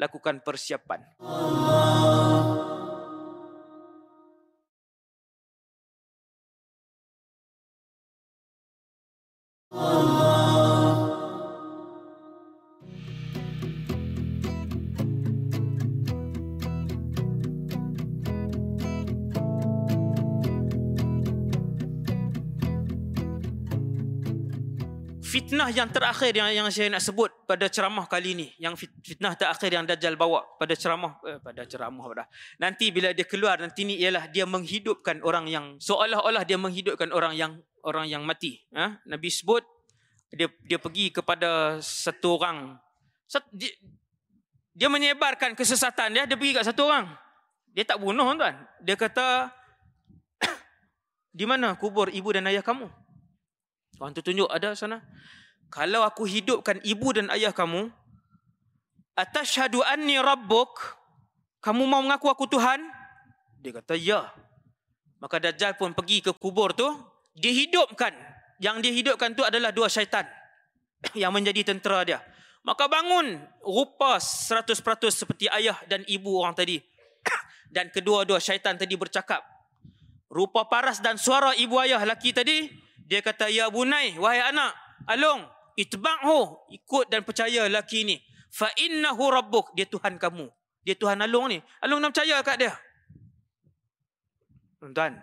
lakukan 0.00 0.40
persiapan. 0.40 1.00
Allah. 1.20 2.49
Fitnah 25.30 25.70
yang 25.70 25.86
terakhir 25.86 26.34
yang 26.34 26.50
yang 26.50 26.66
saya 26.74 26.90
nak 26.90 27.06
sebut 27.06 27.30
pada 27.46 27.70
ceramah 27.70 28.10
kali 28.10 28.34
ini. 28.34 28.48
Yang 28.58 28.90
fitnah 28.98 29.38
terakhir 29.38 29.70
yang 29.70 29.86
dajjal 29.86 30.18
bawa 30.18 30.42
pada 30.58 30.74
ceramah 30.74 31.22
eh, 31.22 31.38
pada 31.38 31.62
ceramah 31.62 32.04
dah. 32.10 32.26
Nanti 32.58 32.90
bila 32.90 33.14
dia 33.14 33.22
keluar 33.22 33.62
nanti 33.62 33.86
ni 33.86 33.94
ialah 34.02 34.26
dia 34.26 34.42
menghidupkan 34.42 35.22
orang 35.22 35.46
yang 35.46 35.78
seolah-olah 35.78 36.42
dia 36.42 36.58
menghidupkan 36.58 37.14
orang 37.14 37.38
yang 37.38 37.62
orang 37.86 38.10
yang 38.10 38.26
mati. 38.26 38.58
Ha? 38.74 38.98
nabi 39.06 39.30
sebut 39.30 39.62
dia 40.34 40.50
dia 40.66 40.82
pergi 40.82 41.14
kepada 41.14 41.78
satu 41.78 42.34
orang. 42.42 42.74
Dia, 43.54 43.70
dia 44.74 44.88
menyebarkan 44.90 45.54
kesesatan 45.54 46.10
dia 46.10 46.26
dia 46.26 46.34
pergi 46.34 46.58
kat 46.58 46.66
satu 46.66 46.90
orang. 46.90 47.06
Dia 47.70 47.86
tak 47.86 48.02
bunuh 48.02 48.26
tuan. 48.34 48.66
Dia 48.82 48.98
kata 48.98 49.54
di 51.38 51.46
mana 51.46 51.78
kubur 51.78 52.10
ibu 52.10 52.34
dan 52.34 52.50
ayah 52.50 52.66
kamu 52.66 52.90
Orang 54.00 54.16
tu 54.16 54.24
tunjuk 54.24 54.48
ada 54.48 54.72
sana. 54.72 55.04
Kalau 55.68 56.00
aku 56.00 56.24
hidupkan 56.24 56.80
ibu 56.80 57.12
dan 57.12 57.28
ayah 57.36 57.52
kamu, 57.52 57.92
atashhadu 59.12 59.84
anni 59.84 60.16
rabbuk, 60.16 60.72
kamu 61.60 61.84
mau 61.84 62.00
mengaku 62.00 62.32
aku 62.32 62.48
Tuhan? 62.48 62.80
Dia 63.60 63.76
kata, 63.76 63.94
ya. 64.00 64.32
Maka 65.20 65.36
Dajjal 65.36 65.76
pun 65.76 65.92
pergi 65.92 66.24
ke 66.24 66.32
kubur 66.32 66.72
tu, 66.72 66.88
dihidupkan. 67.36 68.16
Yang 68.56 68.88
dihidupkan 68.88 69.36
tu 69.36 69.44
adalah 69.44 69.68
dua 69.68 69.92
syaitan 69.92 70.24
yang 71.20 71.30
menjadi 71.36 71.60
tentera 71.76 72.00
dia. 72.02 72.24
Maka 72.64 72.88
bangun 72.88 73.40
rupa 73.64 74.16
100% 74.20 74.80
seperti 75.12 75.48
ayah 75.52 75.76
dan 75.88 76.04
ibu 76.08 76.40
orang 76.40 76.56
tadi. 76.56 76.80
Dan 77.74 77.92
kedua-dua 77.92 78.40
syaitan 78.40 78.76
tadi 78.76 78.96
bercakap. 78.96 79.44
Rupa 80.30 80.68
paras 80.68 81.02
dan 81.02 81.18
suara 81.18 81.56
ibu 81.58 81.74
ayah 81.82 81.98
laki 82.06 82.30
tadi 82.30 82.70
dia 83.10 83.18
kata, 83.18 83.50
Ya 83.50 83.66
bunai, 83.66 84.14
wahai 84.14 84.38
anak, 84.38 84.70
alung, 85.10 85.42
itba'hu, 85.74 86.70
ikut 86.70 87.10
dan 87.10 87.26
percaya 87.26 87.66
laki 87.66 88.06
ni. 88.06 88.22
Fa 88.54 88.70
innahu 88.78 89.34
rabbuk, 89.34 89.74
dia 89.74 89.90
Tuhan 89.90 90.14
kamu. 90.14 90.46
Dia 90.86 90.94
Tuhan 90.94 91.18
alung 91.18 91.50
ni. 91.50 91.58
Alung 91.82 91.98
nak 91.98 92.14
percaya 92.14 92.38
kat 92.46 92.62
dia. 92.62 92.72
Tuan-tuan, 94.78 95.18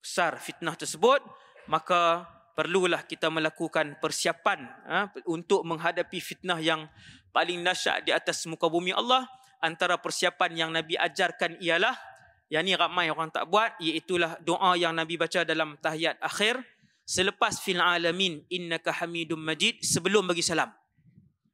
besar 0.00 0.40
fitnah 0.40 0.72
tersebut, 0.72 1.20
maka 1.68 2.24
perlulah 2.56 3.04
kita 3.04 3.28
melakukan 3.28 4.00
persiapan 4.00 4.58
ha, 4.88 5.12
untuk 5.28 5.62
menghadapi 5.68 6.18
fitnah 6.18 6.58
yang 6.58 6.88
paling 7.30 7.60
dahsyat 7.60 8.08
di 8.08 8.10
atas 8.10 8.48
muka 8.48 8.72
bumi 8.72 8.96
Allah. 8.96 9.28
Antara 9.60 10.00
persiapan 10.00 10.50
yang 10.56 10.70
Nabi 10.72 10.96
ajarkan 10.96 11.60
ialah, 11.60 11.94
yang 12.48 12.64
ni 12.64 12.72
ramai 12.72 13.12
orang 13.12 13.28
tak 13.28 13.44
buat, 13.52 13.76
iaitulah 13.82 14.40
doa 14.40 14.72
yang 14.80 14.96
Nabi 14.96 15.20
baca 15.20 15.44
dalam 15.44 15.76
tahiyat 15.78 16.16
akhir, 16.24 16.62
selepas 17.08 17.64
fil 17.64 17.80
alamin 17.80 18.44
innaka 18.52 18.92
hamidum 18.92 19.40
majid 19.40 19.80
sebelum 19.80 20.28
bagi 20.28 20.44
salam. 20.44 20.68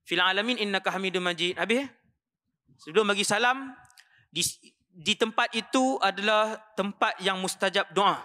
Fil 0.03 0.19
alamin 0.19 0.59
innaka 0.59 0.91
hamidum 0.91 1.23
majid. 1.23 1.55
Habis? 1.55 1.87
Sebelum 2.83 3.07
bagi 3.07 3.23
salam 3.23 3.71
di, 4.35 4.43
di 4.91 5.15
tempat 5.15 5.55
itu 5.55 6.03
adalah 6.03 6.59
tempat 6.75 7.23
yang 7.23 7.39
mustajab 7.39 7.87
doa. 7.95 8.19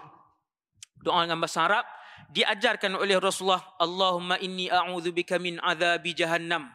Doa 0.98 1.22
dengan 1.22 1.38
bahasa 1.38 1.70
Arab 1.70 1.86
diajarkan 2.34 2.98
oleh 2.98 3.16
Rasulullah 3.22 3.62
Allahumma 3.78 4.36
inni 4.42 4.66
a'udzubika 4.66 5.38
min 5.38 5.62
azabi 5.62 6.12
jahannam 6.12 6.66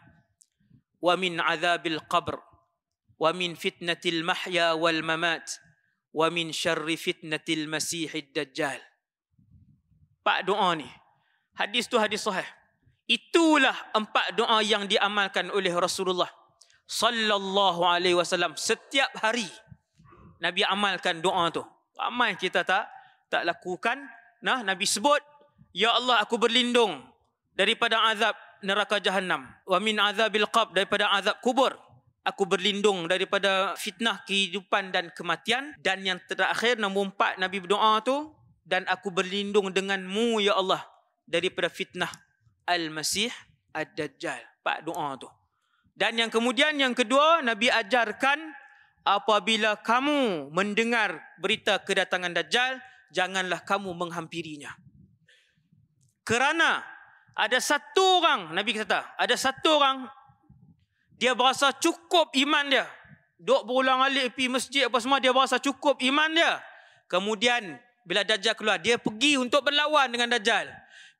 wa 1.03 1.13
min 1.19 1.37
azabil 1.37 1.99
qabr 2.07 2.39
wa 3.19 3.29
min 3.35 3.53
fitnatil 3.53 4.23
mahya 4.25 4.73
wal 4.73 5.03
mamat 5.03 5.45
wa 6.15 6.31
min 6.31 6.49
syarri 6.49 6.97
fitnatil 6.97 7.69
masihid 7.69 8.33
dajjal 8.33 8.79
empat 10.25 10.41
doa 10.41 10.73
ni. 10.73 10.89
Hadis 11.53 11.85
tu 11.85 12.01
hadis 12.01 12.25
sahih. 12.25 12.49
Itulah 13.05 13.77
empat 13.93 14.33
doa 14.33 14.65
yang 14.65 14.89
diamalkan 14.89 15.53
oleh 15.53 15.69
Rasulullah 15.69 16.33
sallallahu 16.89 17.85
alaihi 17.85 18.17
wasallam 18.17 18.57
setiap 18.57 19.13
hari. 19.21 19.45
Nabi 20.41 20.65
amalkan 20.65 21.21
doa 21.21 21.53
tu. 21.53 21.61
Ramai 21.93 22.33
kita 22.41 22.65
tak 22.65 22.89
tak 23.29 23.45
lakukan. 23.45 24.01
Nah, 24.41 24.65
Nabi 24.65 24.89
sebut, 24.89 25.21
Ya 25.77 25.93
Allah 25.93 26.25
aku 26.25 26.41
berlindung 26.41 27.05
daripada 27.53 28.01
azab 28.09 28.33
neraka 28.65 28.97
jahanam. 28.97 29.45
Wa 29.69 29.77
min 29.77 30.01
azabil 30.01 30.49
qab 30.49 30.73
daripada 30.73 31.13
azab 31.13 31.37
kubur. 31.45 31.77
Aku 32.25 32.49
berlindung 32.49 33.05
daripada 33.05 33.77
fitnah 33.77 34.25
kehidupan 34.25 34.89
dan 34.89 35.13
kematian. 35.13 35.77
Dan 35.77 36.01
yang 36.01 36.17
terakhir 36.25 36.81
nombor 36.81 37.13
empat 37.13 37.37
Nabi 37.37 37.61
berdoa 37.61 38.01
tu. 38.01 38.33
Dan 38.65 38.89
aku 38.89 39.13
berlindung 39.13 39.69
denganmu 39.69 40.41
ya 40.41 40.57
Allah 40.57 40.81
daripada 41.29 41.69
fitnah 41.69 42.09
Al-Masih 42.65 43.29
Ad-Dajjal. 43.71 44.41
Pak 44.65 44.89
doa 44.89 45.13
tu. 45.21 45.29
Dan 45.93 46.17
yang 46.17 46.33
kemudian 46.33 46.75
yang 46.75 46.97
kedua 46.97 47.45
Nabi 47.45 47.69
ajarkan 47.69 48.41
apabila 49.05 49.77
kamu 49.79 50.49
mendengar 50.49 51.21
berita 51.37 51.77
kedatangan 51.79 52.33
Dajjal 52.33 52.81
janganlah 53.13 53.61
kamu 53.61 53.93
menghampirinya. 53.93 54.73
Kerana 56.25 56.81
ada 57.37 57.61
satu 57.61 58.19
orang 58.19 58.51
Nabi 58.51 58.73
kata 58.73 59.15
ada 59.15 59.35
satu 59.37 59.77
orang 59.77 60.09
dia 61.15 61.37
berasa 61.37 61.71
cukup 61.77 62.33
iman 62.33 62.65
dia. 62.67 62.89
Duk 63.39 63.67
berulang 63.67 64.01
alik 64.01 64.35
pergi 64.35 64.49
masjid 64.49 64.81
apa 64.89 64.97
semua 64.99 65.21
dia 65.21 65.31
berasa 65.31 65.61
cukup 65.61 66.01
iman 66.01 66.33
dia. 66.33 66.59
Kemudian 67.07 67.77
bila 68.05 68.21
Dajjal 68.21 68.53
keluar 68.53 68.77
dia 68.77 69.01
pergi 69.01 69.35
untuk 69.41 69.65
berlawan 69.65 70.13
dengan 70.13 70.37
Dajjal. 70.37 70.69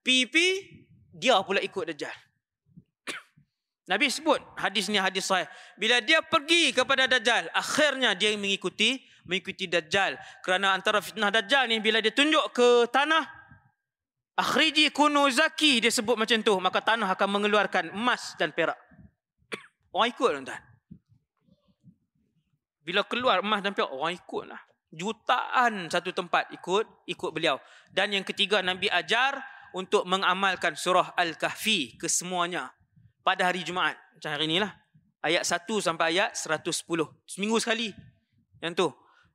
Pipi 0.06 0.62
dia 1.10 1.42
pula 1.42 1.58
ikut 1.58 1.90
Dajjal. 1.92 2.14
Nabi 3.92 4.06
sebut 4.14 4.38
hadis 4.62 4.86
ni 4.94 5.02
hadis 5.02 5.26
sahih. 5.26 5.50
Bila 5.82 5.98
dia 6.06 6.22
pergi 6.22 6.70
kepada 6.78 7.10
Dajjal, 7.10 7.50
akhirnya 7.58 8.14
dia 8.14 8.38
mengikuti 8.38 9.02
mengikuti 9.26 9.66
Dajjal. 9.66 10.16
Kerana 10.46 10.78
antara 10.78 11.02
fitnah 11.02 11.34
Dajjal 11.34 11.74
ni 11.74 11.82
bila 11.82 11.98
dia 12.06 12.14
tunjuk 12.14 12.54
ke 12.54 12.86
tanah, 12.94 13.26
akhriji 14.38 14.94
kunu 14.94 15.26
zaki, 15.34 15.82
dia 15.82 15.90
sebut 15.90 16.14
macam 16.14 16.38
tu. 16.46 16.54
Maka 16.62 16.86
tanah 16.86 17.10
akan 17.18 17.30
mengeluarkan 17.42 17.90
emas 17.98 18.38
dan 18.38 18.54
perak. 18.54 18.78
Orang 19.94 20.14
ikut 20.14 20.30
tuan-tuan. 20.38 20.62
Bila 22.86 23.02
keluar 23.10 23.42
emas 23.42 23.66
dan 23.66 23.74
perak, 23.74 23.90
orang 23.90 24.14
ikut 24.14 24.46
lah. 24.46 24.62
Jutaan 24.96 25.92
satu 25.92 26.16
tempat 26.16 26.48
ikut, 26.56 26.88
ikut 27.04 27.32
beliau. 27.36 27.60
Dan 27.92 28.16
yang 28.16 28.24
ketiga, 28.24 28.64
Nabi 28.64 28.88
ajar, 28.88 29.44
untuk 29.76 30.08
mengamalkan 30.08 30.80
surah 30.80 31.12
Al-Kahfi 31.20 32.00
kesemuanya 32.00 32.72
pada 33.28 33.52
hari 33.52 33.68
Jumaat. 33.68 34.00
Macam 34.16 34.32
hari 34.32 34.48
inilah. 34.48 34.72
Ayat 35.20 35.44
1 35.44 35.68
sampai 35.84 36.16
ayat 36.16 36.32
110. 36.32 36.72
Seminggu 37.28 37.60
sekali. 37.60 37.92
Yang 38.64 38.74
tu. 38.80 38.88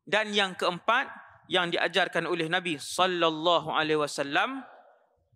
Dan 0.09 0.33
yang 0.33 0.57
keempat 0.57 1.13
yang 1.53 1.69
diajarkan 1.69 2.25
oleh 2.25 2.49
Nabi 2.49 2.81
sallallahu 2.81 3.69
alaihi 3.69 4.01
wasallam 4.01 4.65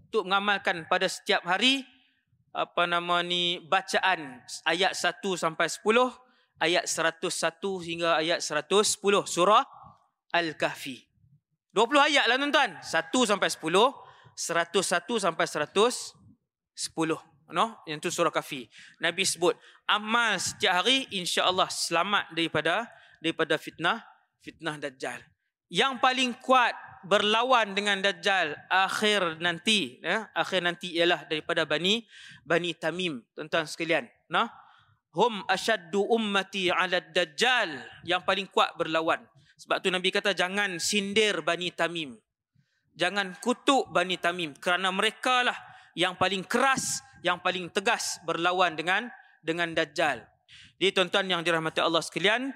untuk 0.09 0.25
mengamalkan 0.31 0.89
pada 0.89 1.05
setiap 1.11 1.45
hari 1.45 1.85
apa 2.55 2.87
nama 2.87 3.19
ni 3.21 3.59
bacaan 3.67 4.41
ayat 4.63 4.95
1 4.95 5.19
sampai 5.35 5.67
10 5.67 5.83
ayat 6.63 6.87
101 6.87 7.27
hingga 7.83 8.11
ayat 8.23 8.39
110 8.39 8.95
surah 9.27 9.67
Al-Kahfi. 10.35 10.99
20 11.71 12.07
ayat 12.11 12.25
lah 12.27 12.39
tuan-tuan. 12.39 12.71
1 12.83 13.31
sampai 13.31 13.49
10 13.51 13.63
101 14.35 15.23
sampai 15.23 15.47
110. 15.47 17.55
No? 17.55 17.67
Yang 17.87 17.99
tu 18.03 18.11
surah 18.11 18.35
kafi. 18.35 18.67
Nabi 18.99 19.23
sebut, 19.23 19.55
amal 19.87 20.43
setiap 20.43 20.83
hari 20.83 21.07
insya-Allah 21.15 21.71
selamat 21.71 22.35
daripada 22.35 22.91
daripada 23.23 23.55
fitnah 23.55 24.03
fitnah 24.43 24.75
dajjal. 24.77 25.23
Yang 25.71 26.03
paling 26.03 26.31
kuat 26.43 26.75
berlawan 27.05 27.77
dengan 27.77 28.01
dajjal 28.01 28.57
akhir 28.69 29.41
nanti, 29.41 30.01
ya, 30.01 30.29
akhir 30.33 30.65
nanti 30.65 30.97
ialah 30.97 31.29
daripada 31.29 31.69
Bani 31.69 32.05
Bani 32.45 32.73
Tamim, 32.77 33.21
tuan-tuan 33.37 33.69
sekalian, 33.69 34.09
no? 34.29 34.49
Hum 35.15 35.47
ashaddu 35.47 36.03
ummati 36.11 36.75
'ala 36.75 36.99
dajjal, 37.01 37.71
yang 38.03 38.27
paling 38.27 38.51
kuat 38.51 38.75
berlawan. 38.75 39.23
Sebab 39.55 39.79
tu 39.83 39.89
Nabi 39.89 40.11
kata 40.11 40.35
jangan 40.35 40.77
sindir 40.83 41.43
Bani 41.43 41.71
Tamim 41.71 42.19
jangan 42.95 43.35
kutuk 43.43 43.91
Bani 43.91 44.17
Tamim 44.17 44.55
kerana 44.57 44.95
mereka 44.95 45.43
lah 45.43 45.59
yang 45.95 46.19
paling 46.19 46.47
keras, 46.47 47.03
yang 47.23 47.43
paling 47.43 47.71
tegas 47.71 48.19
berlawan 48.27 48.75
dengan 48.75 49.11
dengan 49.43 49.71
Dajjal. 49.75 50.23
Jadi 50.79 50.91
tuan-tuan 50.91 51.27
yang 51.31 51.43
dirahmati 51.43 51.79
Allah 51.79 52.03
sekalian, 52.03 52.51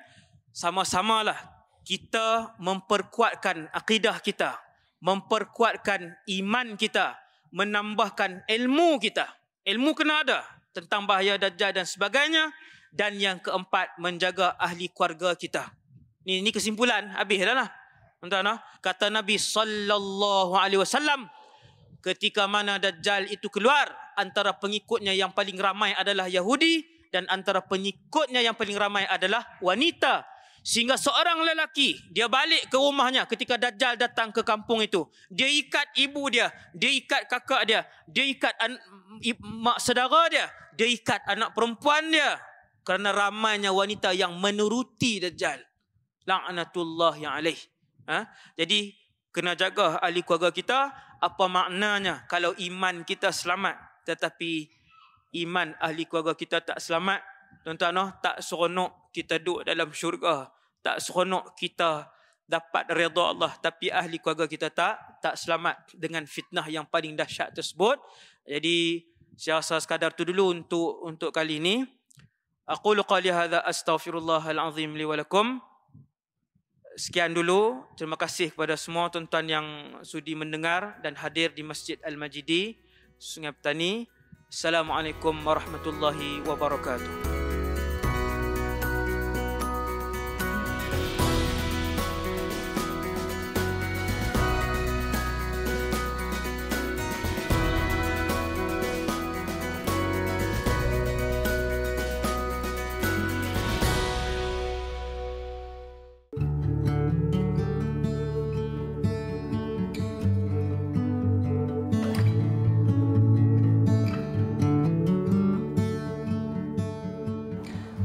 sama-samalah 0.50 1.38
kita 1.86 2.58
memperkuatkan 2.58 3.70
akidah 3.70 4.18
kita, 4.18 4.58
memperkuatkan 4.98 6.18
iman 6.42 6.74
kita, 6.74 7.14
menambahkan 7.54 8.42
ilmu 8.46 8.98
kita. 8.98 9.26
Ilmu 9.68 9.94
kena 9.94 10.24
ada 10.26 10.40
tentang 10.74 11.06
bahaya 11.06 11.38
Dajjal 11.38 11.76
dan 11.76 11.86
sebagainya. 11.86 12.50
Dan 12.88 13.20
yang 13.20 13.36
keempat, 13.36 14.00
menjaga 14.00 14.56
ahli 14.56 14.88
keluarga 14.88 15.36
kita. 15.36 15.68
Ini, 16.26 16.42
ini 16.42 16.50
kesimpulan, 16.50 17.14
habis 17.14 17.42
dah 17.42 17.54
lah. 17.54 17.68
Tuan-tuan, 18.18 18.58
kata 18.82 19.14
Nabi 19.14 19.38
sallallahu 19.38 20.58
alaihi 20.58 20.82
wasallam 20.82 21.30
ketika 22.02 22.50
mana 22.50 22.78
dajjal 22.78 23.30
itu 23.30 23.46
keluar 23.46 23.86
antara 24.18 24.54
pengikutnya 24.58 25.14
yang 25.14 25.30
paling 25.30 25.54
ramai 25.54 25.94
adalah 25.94 26.26
Yahudi 26.26 26.82
dan 27.14 27.30
antara 27.30 27.62
pengikutnya 27.62 28.42
yang 28.42 28.58
paling 28.58 28.74
ramai 28.74 29.06
adalah 29.06 29.46
wanita. 29.62 30.26
Sehingga 30.66 30.98
seorang 30.98 31.46
lelaki 31.46 31.94
dia 32.10 32.26
balik 32.26 32.66
ke 32.66 32.76
rumahnya 32.76 33.24
ketika 33.30 33.54
dajjal 33.54 33.94
datang 33.94 34.34
ke 34.34 34.42
kampung 34.42 34.82
itu. 34.82 35.06
Dia 35.30 35.46
ikat 35.46 35.94
ibu 35.96 36.26
dia 36.28 36.50
dia 36.74 36.90
ikat 36.92 37.30
kakak 37.30 37.62
dia 37.64 37.86
dia 38.10 38.26
ikat 38.26 38.52
an- 38.58 38.82
mak 39.38 39.78
saudara 39.78 40.26
dia 40.28 40.50
dia 40.74 40.90
ikat 40.90 41.22
anak 41.30 41.54
perempuan 41.54 42.10
dia. 42.10 42.36
Kerana 42.82 43.14
ramainya 43.14 43.70
wanita 43.70 44.10
yang 44.12 44.34
menuruti 44.36 45.22
dajjal 45.22 45.67
la'natullah 46.28 47.16
yang 47.16 47.32
alaih. 47.32 47.56
Ha? 48.04 48.28
Jadi 48.60 48.92
kena 49.32 49.56
jaga 49.56 49.96
ahli 50.04 50.20
keluarga 50.20 50.52
kita 50.52 50.92
apa 51.18 51.44
maknanya 51.48 52.28
kalau 52.28 52.52
iman 52.56 53.02
kita 53.02 53.32
selamat 53.32 53.76
tetapi 54.04 54.68
iman 55.44 55.72
ahli 55.80 56.04
keluarga 56.08 56.32
kita 56.32 56.64
tak 56.64 56.80
selamat 56.80 57.20
tuan-tuan 57.64 57.92
no, 57.92 58.04
tak 58.20 58.40
seronok 58.40 59.12
kita 59.12 59.40
duduk 59.42 59.68
dalam 59.68 59.92
syurga 59.92 60.48
tak 60.80 61.02
seronok 61.04 61.52
kita 61.58 62.08
dapat 62.48 62.88
redha 62.96 63.36
Allah 63.36 63.52
tapi 63.60 63.92
ahli 63.92 64.16
keluarga 64.16 64.48
kita 64.48 64.72
tak 64.72 65.20
tak 65.20 65.36
selamat 65.36 65.92
dengan 65.92 66.24
fitnah 66.24 66.64
yang 66.64 66.88
paling 66.88 67.12
dahsyat 67.12 67.52
tersebut. 67.52 68.00
Jadi 68.48 69.04
saya 69.36 69.60
rasa 69.60 69.76
sekadar 69.84 70.16
tu 70.16 70.24
dulu 70.24 70.56
untuk 70.56 71.04
untuk 71.04 71.28
kali 71.28 71.60
ini. 71.60 71.84
Aqulu 72.64 73.04
qali 73.04 73.28
hadza 73.28 73.60
astaghfirullahal 73.64 74.60
azim 74.64 74.96
li 74.96 75.04
lakum 75.04 75.60
sekian 76.98 77.32
dulu. 77.32 77.86
Terima 77.94 78.18
kasih 78.18 78.50
kepada 78.50 78.74
semua 78.74 79.08
tuan-tuan 79.08 79.46
yang 79.46 79.66
sudi 80.02 80.34
mendengar 80.34 80.98
dan 81.00 81.14
hadir 81.14 81.54
di 81.54 81.62
Masjid 81.62 81.96
Al-Majidi, 82.02 82.76
Sungai 83.16 83.54
Petani. 83.54 84.10
Assalamualaikum 84.50 85.38
warahmatullahi 85.46 86.42
wabarakatuh. 86.42 87.27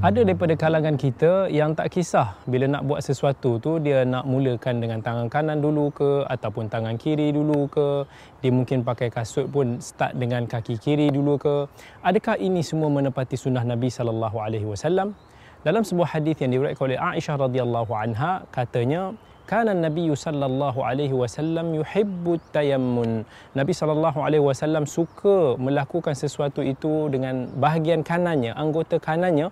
Ada 0.03 0.19
daripada 0.19 0.51
kalangan 0.59 0.99
kita 0.99 1.47
yang 1.47 1.71
tak 1.79 1.87
kisah 1.95 2.35
bila 2.43 2.67
nak 2.67 2.83
buat 2.83 2.99
sesuatu 2.99 3.55
tu 3.63 3.79
dia 3.79 4.03
nak 4.03 4.27
mulakan 4.27 4.83
dengan 4.83 4.99
tangan 4.99 5.31
kanan 5.31 5.63
dulu 5.63 5.95
ke 5.95 6.27
ataupun 6.27 6.67
tangan 6.67 6.99
kiri 6.99 7.31
dulu 7.31 7.71
ke. 7.71 8.03
Dia 8.43 8.51
mungkin 8.51 8.83
pakai 8.83 9.07
kasut 9.07 9.47
pun 9.47 9.79
start 9.79 10.19
dengan 10.19 10.43
kaki 10.43 10.75
kiri 10.75 11.07
dulu 11.07 11.39
ke. 11.39 11.55
Adakah 12.03 12.35
ini 12.35 12.59
semua 12.67 12.91
menepati 12.91 13.39
sunnah 13.39 13.63
Nabi 13.63 13.87
sallallahu 13.87 14.43
alaihi 14.43 14.67
wasallam? 14.67 15.15
Dalam 15.63 15.87
sebuah 15.87 16.19
hadis 16.19 16.35
yang 16.43 16.51
diriwayatkan 16.51 16.83
oleh 16.83 16.99
Aisyah 16.99 17.35
radhiyallahu 17.39 17.91
anha 17.95 18.43
katanya 18.51 19.15
kana 19.47 19.71
Nabi 19.71 20.11
sallallahu 20.11 20.83
alaihi 20.83 21.15
wasallam 21.15 21.79
yuhibbu 21.79 22.43
tayammun 22.55 23.23
Nabi 23.55 23.71
sallallahu 23.71 24.19
alaihi 24.19 24.43
wasallam 24.43 24.83
suka 24.83 25.55
melakukan 25.55 26.11
sesuatu 26.11 26.59
itu 26.59 27.07
dengan 27.07 27.47
bahagian 27.55 28.03
kanannya 28.03 28.51
anggota 28.51 28.99
kanannya 28.99 29.47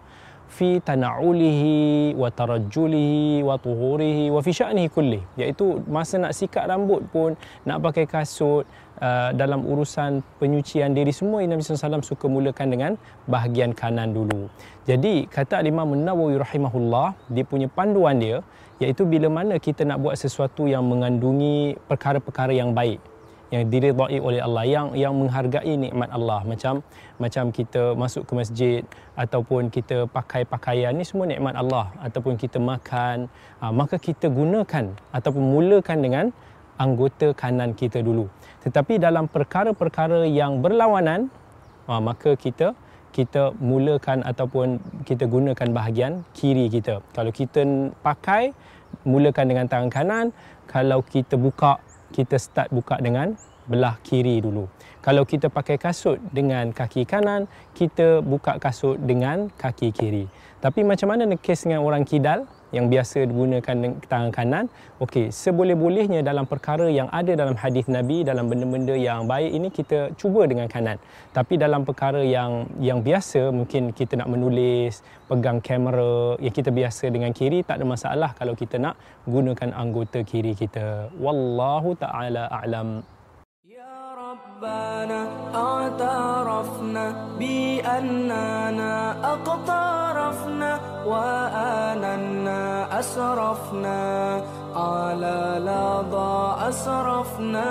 fi 0.51 0.83
tana'ulihi 0.83 2.11
wa 2.21 2.27
tarajjulihi 2.27 3.39
wa 3.47 3.55
tuhurihi 3.55 4.27
wa 4.35 4.39
fi 4.45 4.51
sya'nihi 4.51 4.89
kulli. 4.91 5.19
Iaitu 5.39 5.79
masa 5.87 6.19
nak 6.19 6.35
sikat 6.35 6.67
rambut 6.67 7.01
pun 7.13 7.39
nak 7.63 7.79
pakai 7.79 8.03
kasut 8.03 8.67
uh, 8.99 9.29
dalam 9.31 9.63
urusan 9.63 10.19
penyucian 10.43 10.91
diri 10.91 11.15
semua 11.15 11.39
Nabi 11.47 11.63
SAW 11.63 12.03
suka 12.03 12.27
mulakan 12.27 12.67
dengan 12.67 12.91
bahagian 13.31 13.71
kanan 13.71 14.11
dulu. 14.11 14.51
Jadi 14.83 15.25
kata 15.31 15.63
Imam 15.63 15.95
Nawawi 15.95 16.35
rahimahullah 16.37 17.15
dia 17.31 17.43
punya 17.47 17.71
panduan 17.71 18.19
dia 18.19 18.43
iaitu 18.83 19.05
bila 19.07 19.29
mana 19.29 19.55
kita 19.61 19.87
nak 19.87 20.01
buat 20.03 20.17
sesuatu 20.17 20.65
yang 20.65 20.83
mengandungi 20.83 21.79
perkara-perkara 21.85 22.51
yang 22.51 22.73
baik 22.73 23.10
yang 23.51 23.67
diridai 23.67 24.17
oleh 24.23 24.39
Allah 24.39 24.63
yang 24.63 24.87
yang 24.95 25.13
menghargai 25.13 25.75
nikmat 25.75 26.09
Allah. 26.09 26.39
Macam 26.47 26.79
macam 27.19 27.51
kita 27.51 27.93
masuk 27.93 28.23
ke 28.23 28.33
masjid 28.33 28.81
ataupun 29.19 29.67
kita 29.67 30.07
pakai 30.07 30.47
pakaian 30.47 30.95
ni 30.95 31.03
semua 31.03 31.27
nikmat 31.27 31.53
Allah. 31.59 31.91
Ataupun 31.99 32.39
kita 32.39 32.57
makan 32.57 33.27
ha, 33.59 33.69
maka 33.69 33.99
kita 33.99 34.31
gunakan 34.31 34.95
ataupun 35.11 35.43
mulakan 35.43 35.97
dengan 35.99 36.25
anggota 36.79 37.35
kanan 37.35 37.75
kita 37.75 37.99
dulu. 37.99 38.31
Tetapi 38.63 38.97
dalam 38.97 39.27
perkara-perkara 39.27 40.23
yang 40.25 40.63
berlawanan 40.63 41.27
ha, 41.91 41.99
maka 41.99 42.33
kita 42.39 42.73
kita 43.11 43.51
mulakan 43.59 44.23
ataupun 44.23 44.79
kita 45.03 45.27
gunakan 45.27 45.67
bahagian 45.75 46.23
kiri 46.31 46.71
kita. 46.71 47.03
Kalau 47.11 47.35
kita 47.35 47.91
pakai 47.99 48.55
mulakan 49.03 49.45
dengan 49.51 49.65
tangan 49.67 49.91
kanan. 49.91 50.25
Kalau 50.71 51.03
kita 51.03 51.35
buka 51.35 51.83
kita 52.11 52.35
start 52.37 52.69
buka 52.69 52.99
dengan 52.99 53.33
belah 53.65 53.95
kiri 54.03 54.43
dulu. 54.43 54.67
Kalau 55.01 55.23
kita 55.25 55.49
pakai 55.49 55.79
kasut 55.79 56.19
dengan 56.29 56.69
kaki 56.75 57.07
kanan, 57.07 57.49
kita 57.73 58.21
buka 58.21 58.59
kasut 58.59 58.99
dengan 59.01 59.49
kaki 59.55 59.89
kiri. 59.95 60.25
Tapi 60.61 60.85
macam 60.85 61.15
mana 61.15 61.25
kes 61.39 61.65
dengan 61.65 61.81
orang 61.81 62.05
kidal 62.05 62.45
yang 62.71 62.91
biasa 62.91 63.27
digunakan 63.27 63.75
tangan 64.07 64.31
kanan? 64.31 64.65
Okey, 65.03 65.31
seboleh-bolehnya 65.31 66.23
dalam 66.23 66.47
perkara 66.47 66.87
yang 66.87 67.07
ada 67.11 67.35
dalam 67.35 67.55
hadis 67.55 67.85
Nabi 67.91 68.23
dalam 68.23 68.47
benda-benda 68.47 68.95
yang 68.95 69.27
baik 69.27 69.51
ini 69.51 69.67
kita 69.71 70.15
cuba 70.19 70.47
dengan 70.47 70.67
kanan. 70.71 70.97
Tapi 71.31 71.59
dalam 71.59 71.83
perkara 71.87 72.23
yang 72.23 72.67
yang 72.79 72.99
biasa 73.03 73.51
mungkin 73.51 73.91
kita 73.91 74.19
nak 74.19 74.31
menulis, 74.31 75.03
pegang 75.29 75.59
kamera, 75.63 76.35
yang 76.43 76.55
kita 76.55 76.71
biasa 76.73 77.07
dengan 77.11 77.31
kiri 77.31 77.63
tak 77.63 77.79
ada 77.79 77.85
masalah 77.87 78.31
kalau 78.35 78.57
kita 78.57 78.75
nak 78.79 78.95
gunakan 79.27 79.71
anggota 79.75 80.23
kiri 80.23 80.55
kita. 80.55 81.11
Wallahu 81.19 81.95
taala 81.95 82.49
a'lam. 82.51 83.20
ربنا 84.47 85.27
اعترفنا 85.55 87.13
بأننا 87.39 89.15
أقترفنا 89.33 90.79
وآننا 91.05 92.99
أسرفنا 92.99 94.41
على 94.75 95.61
لظى 95.65 96.69
أسرفنا 96.69 97.69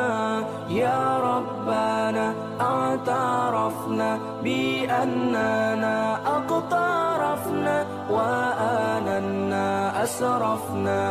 يا 0.68 1.18
ربنا 1.18 2.34
اعترفنا 2.60 4.18
بأننا 4.44 6.16
أقترفنا 6.36 7.86
وآننا 8.10 10.02
أسرفنا 10.04 11.02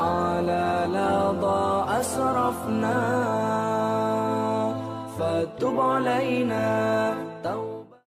على 0.00 0.86
لظى 0.88 1.84
أسرفنا 2.00 3.73
تب 5.42 5.80
علينا. 5.80 7.23